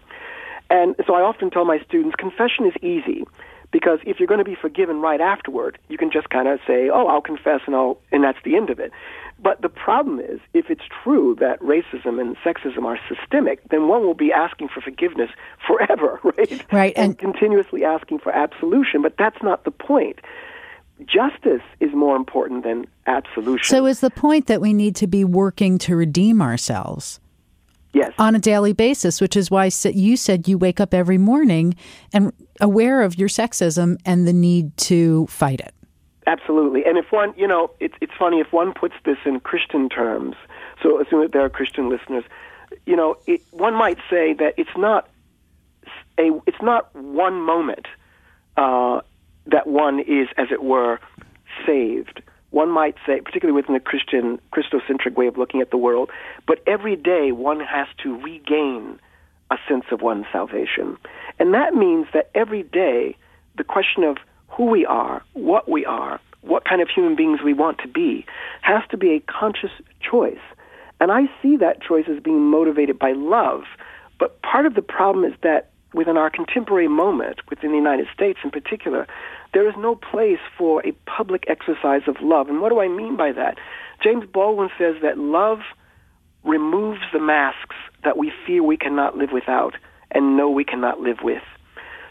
And 0.70 0.96
so 1.06 1.14
I 1.14 1.22
often 1.22 1.52
tell 1.52 1.66
my 1.66 1.80
students 1.80 2.16
confession 2.16 2.66
is 2.66 2.74
easy 2.82 3.26
because 3.72 4.00
if 4.06 4.20
you're 4.20 4.28
going 4.28 4.40
to 4.40 4.46
be 4.46 4.56
forgiven 4.56 5.02
right 5.02 5.22
afterward, 5.22 5.78
you 5.90 5.98
can 5.98 6.12
just 6.12 6.30
kind 6.30 6.48
of 6.48 6.60
say, 6.66 6.90
"Oh, 6.90 7.08
I'll 7.08 7.22
confess," 7.22 7.62
and 7.66 7.76
I'll, 7.76 7.98
and 8.12 8.24
that's 8.24 8.38
the 8.44 8.56
end 8.56 8.70
of 8.70 8.80
it. 8.80 8.92
But 9.42 9.62
the 9.62 9.70
problem 9.70 10.20
is, 10.20 10.40
if 10.54 10.70
it's 10.70 10.84
true 11.04 11.36
that 11.40 11.60
racism 11.60 12.22
and 12.22 12.38
sexism 12.38 12.86
are 12.86 12.98
systemic, 13.10 13.68
then 13.70 13.88
one 13.88 14.04
will 14.04 14.14
be 14.14 14.32
asking 14.32 14.70
for 14.70 14.82
forgiveness 14.82 15.30
forever, 15.68 16.20
right? 16.24 16.66
Right, 16.72 16.94
and, 16.96 17.10
and 17.10 17.18
continuously 17.18 17.84
asking 17.84 18.20
for 18.20 18.32
absolution. 18.32 19.02
But 19.02 19.16
that's 19.18 19.42
not 19.44 19.66
the 19.66 19.72
point. 19.72 20.20
Justice 21.06 21.62
is 21.82 21.94
more 21.94 22.16
important 22.16 22.64
than 22.64 22.88
absolution. 23.06 23.66
So, 23.66 23.86
is 23.86 24.00
the 24.00 24.10
point 24.10 24.48
that 24.48 24.62
we 24.62 24.74
need 24.74 24.96
to 24.98 25.08
be 25.08 25.26
working 25.26 25.78
to 25.80 25.96
redeem 25.96 26.42
ourselves? 26.42 27.20
Yes. 27.92 28.14
On 28.18 28.36
a 28.36 28.40
daily 28.40 28.74
basis, 28.74 29.22
which 29.22 29.38
is 29.38 29.50
why 29.50 29.70
you 29.86 30.18
said 30.18 30.48
you 30.48 30.58
wake 30.58 30.82
up 30.82 30.94
every 30.94 31.18
morning 31.18 31.76
and 32.12 32.34
aware 32.62 33.02
of 33.02 33.18
your 33.18 33.30
sexism 33.30 33.98
and 34.06 34.28
the 34.28 34.34
need 34.34 34.76
to 34.78 35.28
fight 35.28 35.60
it. 35.60 35.74
Absolutely. 36.28 36.86
And 36.86 36.98
if 36.98 37.12
one, 37.12 37.34
you 37.38 37.48
know, 37.48 37.72
it's 37.80 37.96
it's 38.02 38.14
funny 38.18 38.40
if 38.40 38.52
one 38.52 38.74
puts 38.74 38.96
this 39.06 39.18
in 39.26 39.40
Christian 39.40 39.90
terms. 39.90 40.36
So 40.82 41.00
assume 41.00 41.22
that 41.22 41.32
there 41.32 41.44
are 41.44 41.50
Christian 41.50 41.90
listeners. 41.90 42.24
You 42.86 42.96
know, 42.96 43.18
it, 43.28 43.42
one 43.52 43.76
might 43.76 44.00
say 44.10 44.34
that 44.34 44.56
it's 44.58 44.76
not 44.76 45.08
a 46.18 46.32
it's 46.48 46.62
not 46.62 46.94
one 46.96 47.42
moment 47.42 47.88
uh, 48.58 49.02
that 49.46 49.68
one 49.68 50.00
is, 50.00 50.28
as 50.38 50.48
it 50.52 50.64
were, 50.64 51.00
saved 51.66 52.22
one 52.56 52.72
might 52.72 52.96
say, 53.06 53.20
particularly 53.20 53.54
within 53.54 53.74
the 53.74 53.82
Christian, 53.82 54.40
Christocentric 54.54 55.16
way 55.16 55.28
of 55.28 55.38
looking 55.38 55.60
at 55.60 55.72
the 55.72 55.78
world, 55.78 56.10
but 56.48 56.64
every 56.66 56.96
day 56.96 57.34
one 57.34 57.60
has 57.60 57.86
to 58.02 58.18
regain 58.22 58.98
a 59.52 59.58
sense 59.68 59.84
of 59.92 60.02
one's 60.02 60.26
salvation. 60.32 60.98
And 61.40 61.54
that 61.54 61.74
means 61.74 62.08
that 62.14 62.30
every 62.34 62.64
day 62.64 63.16
the 63.58 63.64
question 63.64 64.04
of 64.04 64.18
who 64.50 64.66
we 64.66 64.86
are, 64.86 65.24
what 65.34 65.70
we 65.70 65.86
are, 65.86 66.20
what 66.42 66.66
kind 66.66 66.82
of 66.82 66.90
human 66.90 67.16
beings 67.16 67.40
we 67.44 67.54
want 67.54 67.80
to 67.80 67.88
be, 67.88 68.26
has 68.62 68.82
to 68.92 68.98
be 68.98 69.12
a 69.12 69.20
conscious 69.20 69.72
choice. 70.00 70.40
And 71.00 71.12
I 71.12 71.24
see 71.42 71.58
that 71.58 71.82
choice 71.82 72.06
as 72.08 72.22
being 72.22 72.42
motivated 72.50 72.98
by 72.98 73.14
love. 73.14 73.64
But 74.20 74.42
part 74.42 74.66
of 74.66 74.76
the 74.76 74.82
problem 74.82 75.26
is 75.26 75.34
that 75.44 75.72
within 75.94 76.18
our 76.18 76.30
contemporary 76.30 76.88
moment, 76.88 77.40
within 77.50 77.72
the 77.72 77.78
United 77.78 78.08
States 78.14 78.40
in 78.44 78.52
particular, 78.52 79.08
there 79.54 79.68
is 79.68 79.76
no 79.78 79.96
place 79.96 80.40
for 80.58 80.86
a 80.86 80.92
public 81.06 81.46
exercise 81.48 82.02
of 82.08 82.18
love. 82.22 82.50
And 82.50 82.62
what 82.62 82.70
do 82.70 82.80
I 82.80 82.88
mean 82.88 83.18
by 83.18 83.32
that? 83.32 83.58
James 84.04 84.26
Baldwin 84.32 84.70
says 84.78 84.96
that 85.02 85.18
love 85.18 85.60
removes 86.44 87.02
the 87.12 87.20
masks 87.20 87.76
that 88.04 88.18
we 88.18 88.32
fear 88.46 88.62
we 88.62 88.78
cannot 88.78 89.18
live 89.18 89.32
without 89.32 89.76
and 90.16 90.36
know 90.36 90.50
we 90.50 90.64
cannot 90.64 91.00
live 91.00 91.18
with. 91.22 91.44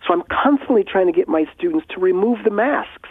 So 0.07 0.13
I'm 0.13 0.23
constantly 0.31 0.85
trying 0.85 1.07
to 1.07 1.13
get 1.13 1.29
my 1.29 1.47
students 1.57 1.87
to 1.91 2.01
remove 2.01 2.45
the 2.45 2.51
masks. 2.51 3.09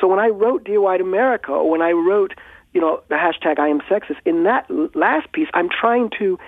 So 0.00 0.06
when 0.06 0.18
I 0.18 0.28
wrote 0.28 0.64
Dear 0.64 0.80
White 0.80 1.00
America, 1.00 1.52
or 1.52 1.68
when 1.68 1.82
I 1.82 1.90
wrote, 1.90 2.34
you 2.72 2.80
know, 2.80 3.02
the 3.08 3.16
hashtag 3.16 3.58
I 3.58 3.68
am 3.68 3.80
sexist, 3.80 4.18
in 4.24 4.44
that 4.44 4.70
last 4.94 5.32
piece, 5.32 5.48
I'm 5.52 5.68
trying 5.68 6.10
to 6.18 6.38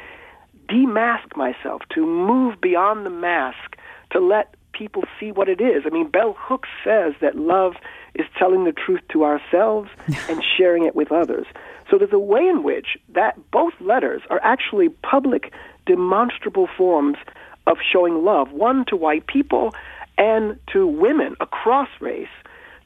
demask 0.68 1.36
myself, 1.36 1.82
to 1.94 2.06
move 2.06 2.60
beyond 2.60 3.04
the 3.04 3.10
mask, 3.10 3.76
to 4.12 4.20
let 4.20 4.54
people 4.72 5.02
see 5.18 5.32
what 5.32 5.48
it 5.48 5.60
is. 5.60 5.82
I 5.84 5.90
mean, 5.90 6.08
Bell 6.08 6.34
Hooks 6.38 6.68
says 6.84 7.14
that 7.20 7.36
love 7.36 7.74
is 8.14 8.26
telling 8.38 8.64
the 8.64 8.72
truth 8.72 9.00
to 9.12 9.24
ourselves 9.24 9.90
and 10.28 10.42
sharing 10.56 10.84
it 10.84 10.94
with 10.94 11.12
others. 11.12 11.46
So 11.90 11.98
there's 11.98 12.12
a 12.12 12.18
way 12.18 12.46
in 12.46 12.62
which 12.62 12.96
that 13.10 13.38
both 13.50 13.74
letters 13.80 14.22
are 14.30 14.40
actually 14.42 14.88
public, 14.88 15.52
demonstrable 15.86 16.68
forms 16.76 17.18
of 17.66 17.78
showing 17.92 18.24
love, 18.24 18.52
one 18.52 18.84
to 18.86 18.96
white 18.96 19.26
people 19.26 19.74
and 20.18 20.58
to 20.72 20.86
women 20.86 21.36
across 21.40 21.88
race, 22.00 22.28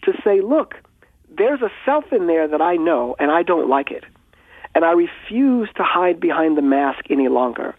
to 0.03 0.13
say, 0.23 0.41
look, 0.41 0.75
there's 1.37 1.61
a 1.61 1.71
self 1.85 2.13
in 2.13 2.27
there 2.27 2.49
that 2.49 2.63
I 2.63 2.77
know 2.77 3.17
and 3.19 3.31
I 3.31 3.43
don't 3.43 3.69
like 3.69 3.91
it. 3.91 4.05
And 4.75 4.85
I 4.85 4.93
refuse 4.93 5.69
to 5.77 5.83
hide 5.83 6.21
behind 6.21 6.57
the 6.57 6.63
mask 6.63 7.07
any 7.11 7.29
longer 7.29 7.75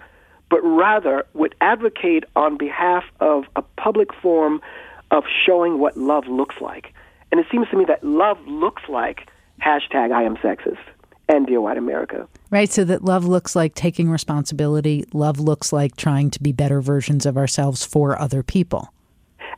but 0.50 0.62
rather 0.62 1.26
would 1.34 1.56
advocate 1.62 2.24
on 2.36 2.58
behalf 2.58 3.04
of 3.20 3.46
a 3.56 3.62
public 3.62 4.14
form 4.14 4.62
of 5.12 5.24
showing 5.46 5.80
what 5.80 5.98
love 5.98 6.28
looks 6.28 6.56
like. 6.62 6.94
And 7.32 7.40
it 7.40 7.48
seems 7.52 7.68
to 7.70 7.78
me 7.78 7.86
that 7.86 8.04
love 8.04 8.40
looks 8.48 8.84
like 8.88 9.30
hashtag 9.62 10.12
I 10.12 10.24
am 10.24 10.38
sexist 10.38 10.78
and 11.30 11.46
Dear 11.48 11.62
White 11.62 11.78
America. 11.78 12.28
Right, 12.50 12.72
so 12.72 12.84
that 12.86 13.04
love 13.04 13.26
looks 13.26 13.56
like 13.56 13.76
taking 13.76 14.10
responsibility. 14.10 15.06
Love 15.14 15.40
looks 15.40 15.74
like 15.74 15.96
trying 15.96 16.30
to 16.32 16.42
be 16.42 16.52
better 16.52 16.82
versions 16.82 17.26
of 17.26 17.38
ourselves 17.38 17.86
for 17.86 18.20
other 18.20 18.44
people. 18.44 18.94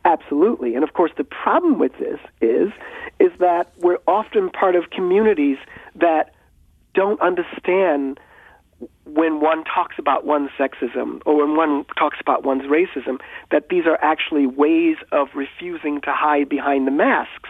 Absolutely. 0.06 0.76
And 0.76 0.84
of 0.84 0.94
course 0.94 1.12
the 1.18 1.24
problem 1.24 1.80
with 1.80 1.92
this 2.00 2.20
is 2.42 2.72
is 3.20 3.32
that 3.40 3.72
we're 3.80 4.00
often 4.08 4.50
part 4.50 4.76
of 4.76 4.90
communities 4.92 5.58
that 5.96 6.34
don't 6.94 7.20
understand 7.22 8.20
when 9.06 9.42
one 9.42 9.64
talks 9.66 9.96
about 10.00 10.26
one's 10.26 10.50
sexism 10.58 11.22
or 11.26 11.46
when 11.46 11.58
one 11.58 11.86
talks 11.98 12.18
about 12.22 12.44
one's 12.44 12.64
racism, 12.64 13.20
that 13.52 13.68
these 13.70 13.86
are 13.86 13.98
actually 14.02 14.48
ways 14.48 14.96
of 15.12 15.28
refusing 15.36 16.00
to 16.02 16.14
hide 16.14 16.48
behind 16.48 16.88
the 16.88 16.92
masks. 16.92 17.50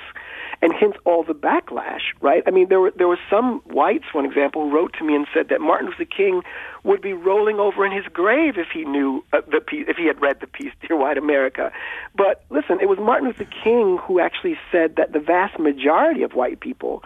And 0.62 0.74
hence 0.74 0.95
all 1.06 1.24
the 1.24 1.34
backlash, 1.34 2.02
right? 2.19 2.43
I 2.45 2.52
mean, 2.52 2.67
there 2.67 2.82
were 2.82 2.91
there 2.91 3.08
were 3.08 3.19
some 3.30 3.62
whites, 3.65 4.04
for 4.12 4.26
example, 4.26 4.63
who 4.63 4.76
wrote 4.76 4.93
to 5.00 5.06
me 5.06 5.15
and 5.15 5.26
said 5.34 5.48
that 5.50 5.62
Martin 5.62 5.88
Luther 5.88 6.04
King 6.04 6.41
would 6.84 7.02
be 7.02 7.13
rolling 7.13 7.60
over 7.60 7.86
in 7.86 7.93
his 7.93 8.06
grave 8.12 8.58
if 8.58 8.67
he 8.74 8.84
knew 8.84 9.24
uh, 9.32 9.39
the 9.50 9.62
piece, 9.62 9.86
if 9.88 9.95
he 9.95 10.06
had 10.06 10.22
read 10.22 10.41
the 10.41 10.48
piece 10.48 10.74
"Dear 10.86 10.98
White 10.98 11.17
America." 11.17 11.72
But 12.15 12.43
listen, 12.50 12.80
it 12.82 12.89
was 12.89 13.00
Martin 13.00 13.28
Luther 13.28 13.48
King 13.63 14.00
who 14.04 14.19
actually 14.19 14.58
said 14.69 14.98
that 14.98 15.13
the 15.13 15.19
vast 15.19 15.58
majority 15.60 16.24
of 16.24 16.34
white 16.34 16.60
people 16.60 17.04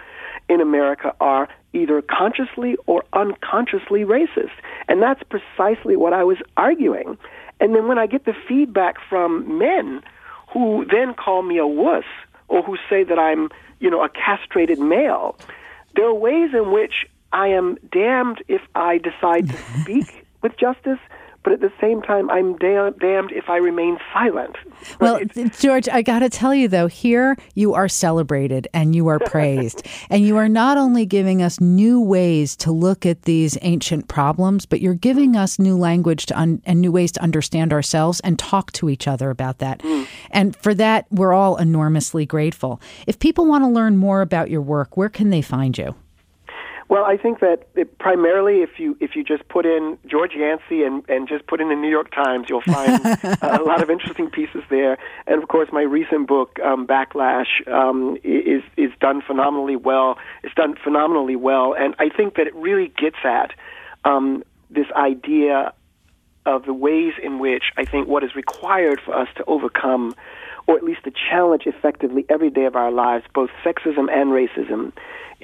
in 0.49 0.59
America 0.59 1.13
are 1.21 1.47
either 1.73 2.01
consciously 2.01 2.75
or 2.85 3.03
unconsciously 3.13 4.01
racist. 4.01 4.51
And 4.87 5.01
that's 5.01 5.21
precisely 5.23 5.95
what 5.95 6.13
I 6.13 6.23
was 6.23 6.37
arguing. 6.57 7.17
And 7.59 7.75
then 7.75 7.87
when 7.87 7.97
I 7.97 8.07
get 8.07 8.25
the 8.25 8.33
feedback 8.47 8.95
from 9.09 9.57
men 9.57 10.01
who 10.53 10.85
then 10.91 11.13
call 11.13 11.41
me 11.41 11.57
a 11.57 11.67
wuss 11.67 12.05
or 12.53 12.61
who 12.61 12.77
say 12.87 13.03
that 13.03 13.17
I'm, 13.17 13.49
you 13.79 13.89
know, 13.89 14.03
a 14.03 14.09
castrated 14.09 14.77
male, 14.77 15.35
there 15.95 16.05
are 16.05 16.13
ways 16.13 16.51
in 16.53 16.71
which 16.71 17.07
I 17.31 17.47
am 17.47 17.77
damned 17.91 18.43
if 18.47 18.61
I 18.75 18.99
decide 18.99 19.49
to 19.49 19.57
speak 19.81 20.27
with 20.43 20.55
justice 20.57 20.99
but 21.43 21.53
at 21.53 21.59
the 21.59 21.71
same 21.79 22.01
time, 22.01 22.29
I'm 22.29 22.57
da- 22.57 22.91
damned 22.91 23.31
if 23.31 23.49
I 23.49 23.57
remain 23.57 23.97
silent. 24.13 24.55
Well, 24.99 25.19
George, 25.59 25.89
I 25.89 26.01
got 26.01 26.19
to 26.19 26.29
tell 26.29 26.55
you 26.55 26.67
though, 26.67 26.87
here 26.87 27.37
you 27.55 27.73
are 27.73 27.87
celebrated 27.87 28.67
and 28.73 28.95
you 28.95 29.07
are 29.07 29.19
praised, 29.19 29.85
and 30.09 30.23
you 30.23 30.37
are 30.37 30.49
not 30.49 30.77
only 30.77 31.05
giving 31.05 31.41
us 31.41 31.59
new 31.59 31.99
ways 32.01 32.55
to 32.57 32.71
look 32.71 33.05
at 33.05 33.23
these 33.23 33.57
ancient 33.61 34.07
problems, 34.07 34.65
but 34.65 34.81
you're 34.81 34.93
giving 34.93 35.35
us 35.35 35.59
new 35.59 35.77
language 35.77 36.25
to 36.27 36.39
un- 36.39 36.61
and 36.65 36.81
new 36.81 36.91
ways 36.91 37.11
to 37.13 37.21
understand 37.21 37.73
ourselves 37.73 38.19
and 38.21 38.39
talk 38.39 38.71
to 38.73 38.89
each 38.89 39.07
other 39.07 39.29
about 39.29 39.59
that. 39.59 39.79
Mm. 39.79 40.07
And 40.31 40.55
for 40.55 40.73
that, 40.75 41.07
we're 41.11 41.33
all 41.33 41.57
enormously 41.57 42.25
grateful. 42.25 42.81
If 43.07 43.19
people 43.19 43.45
want 43.45 43.63
to 43.63 43.67
learn 43.69 43.97
more 43.97 44.21
about 44.21 44.49
your 44.49 44.61
work, 44.61 44.95
where 44.97 45.09
can 45.09 45.29
they 45.29 45.41
find 45.41 45.77
you? 45.77 45.95
Well, 46.93 47.05
I 47.05 47.17
think 47.17 47.39
that 47.39 47.67
it, 47.73 47.97
primarily, 47.97 48.61
if 48.61 48.77
you 48.77 48.95
if 48.99 49.15
you 49.15 49.23
just 49.23 49.47
put 49.47 49.65
in 49.65 49.97
George 50.05 50.33
Yancy 50.35 50.83
and 50.83 51.03
and 51.09 51.27
just 51.27 51.47
put 51.47 51.59
in 51.59 51.69
the 51.69 51.75
New 51.75 51.89
York 51.89 52.11
Times, 52.11 52.45
you'll 52.47 52.61
find 52.61 53.03
a 53.41 53.63
lot 53.63 53.81
of 53.81 53.89
interesting 53.89 54.29
pieces 54.29 54.61
there. 54.69 54.99
And 55.25 55.41
of 55.41 55.49
course, 55.49 55.69
my 55.71 55.81
recent 55.81 56.27
book, 56.27 56.59
um, 56.63 56.85
Backlash, 56.85 57.67
um, 57.67 58.15
is 58.23 58.61
is 58.77 58.91
done 58.99 59.23
phenomenally 59.25 59.75
well. 59.75 60.19
It's 60.43 60.53
done 60.53 60.75
phenomenally 60.83 61.35
well, 61.35 61.73
and 61.73 61.95
I 61.97 62.09
think 62.09 62.35
that 62.35 62.45
it 62.45 62.53
really 62.53 62.93
gets 62.95 63.17
at 63.23 63.53
um, 64.05 64.43
this 64.69 64.85
idea 64.95 65.73
of 66.45 66.65
the 66.65 66.75
ways 66.75 67.13
in 67.23 67.39
which 67.39 67.71
I 67.75 67.85
think 67.85 68.07
what 68.07 68.23
is 68.23 68.35
required 68.35 69.01
for 69.03 69.17
us 69.17 69.29
to 69.37 69.43
overcome, 69.45 70.13
or 70.67 70.77
at 70.77 70.83
least 70.83 71.03
to 71.03 71.11
challenge 71.11 71.63
effectively 71.65 72.25
every 72.29 72.49
day 72.49 72.65
of 72.65 72.75
our 72.75 72.91
lives, 72.91 73.25
both 73.33 73.49
sexism 73.63 74.11
and 74.11 74.31
racism 74.31 74.93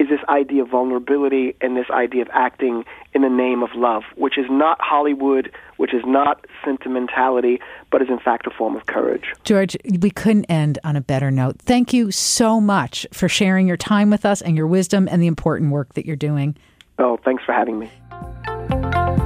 is 0.00 0.08
this 0.08 0.20
idea 0.30 0.62
of 0.62 0.70
vulnerability 0.70 1.54
and 1.60 1.76
this 1.76 1.90
idea 1.90 2.22
of 2.22 2.28
acting 2.32 2.84
in 3.12 3.20
the 3.20 3.28
name 3.28 3.62
of 3.62 3.68
love, 3.74 4.02
which 4.16 4.38
is 4.38 4.46
not 4.48 4.80
Hollywood, 4.80 5.52
which 5.76 5.92
is 5.92 6.02
not 6.06 6.46
sentimentality, 6.64 7.60
but 7.90 8.00
is 8.00 8.08
in 8.08 8.18
fact 8.18 8.46
a 8.46 8.50
form 8.50 8.76
of 8.76 8.86
courage. 8.86 9.34
George, 9.44 9.76
we 10.00 10.10
couldn't 10.10 10.46
end 10.46 10.78
on 10.84 10.96
a 10.96 11.02
better 11.02 11.30
note. 11.30 11.58
Thank 11.58 11.92
you 11.92 12.10
so 12.10 12.62
much 12.62 13.06
for 13.12 13.28
sharing 13.28 13.68
your 13.68 13.76
time 13.76 14.08
with 14.08 14.24
us 14.24 14.40
and 14.40 14.56
your 14.56 14.66
wisdom 14.66 15.06
and 15.10 15.22
the 15.22 15.26
important 15.26 15.70
work 15.70 15.92
that 15.92 16.06
you're 16.06 16.16
doing. 16.16 16.56
Oh, 16.98 17.18
thanks 17.22 17.44
for 17.44 17.52
having 17.52 17.78
me. 17.78 17.90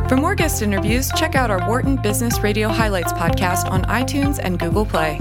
For 0.08 0.16
more 0.16 0.34
guest 0.34 0.60
interviews, 0.60 1.08
check 1.16 1.36
out 1.36 1.52
our 1.52 1.66
Wharton 1.68 1.96
Business 2.02 2.40
Radio 2.40 2.68
Highlights 2.68 3.12
podcast 3.12 3.70
on 3.70 3.84
iTunes 3.84 4.40
and 4.42 4.58
Google 4.58 4.84
Play. 4.84 5.18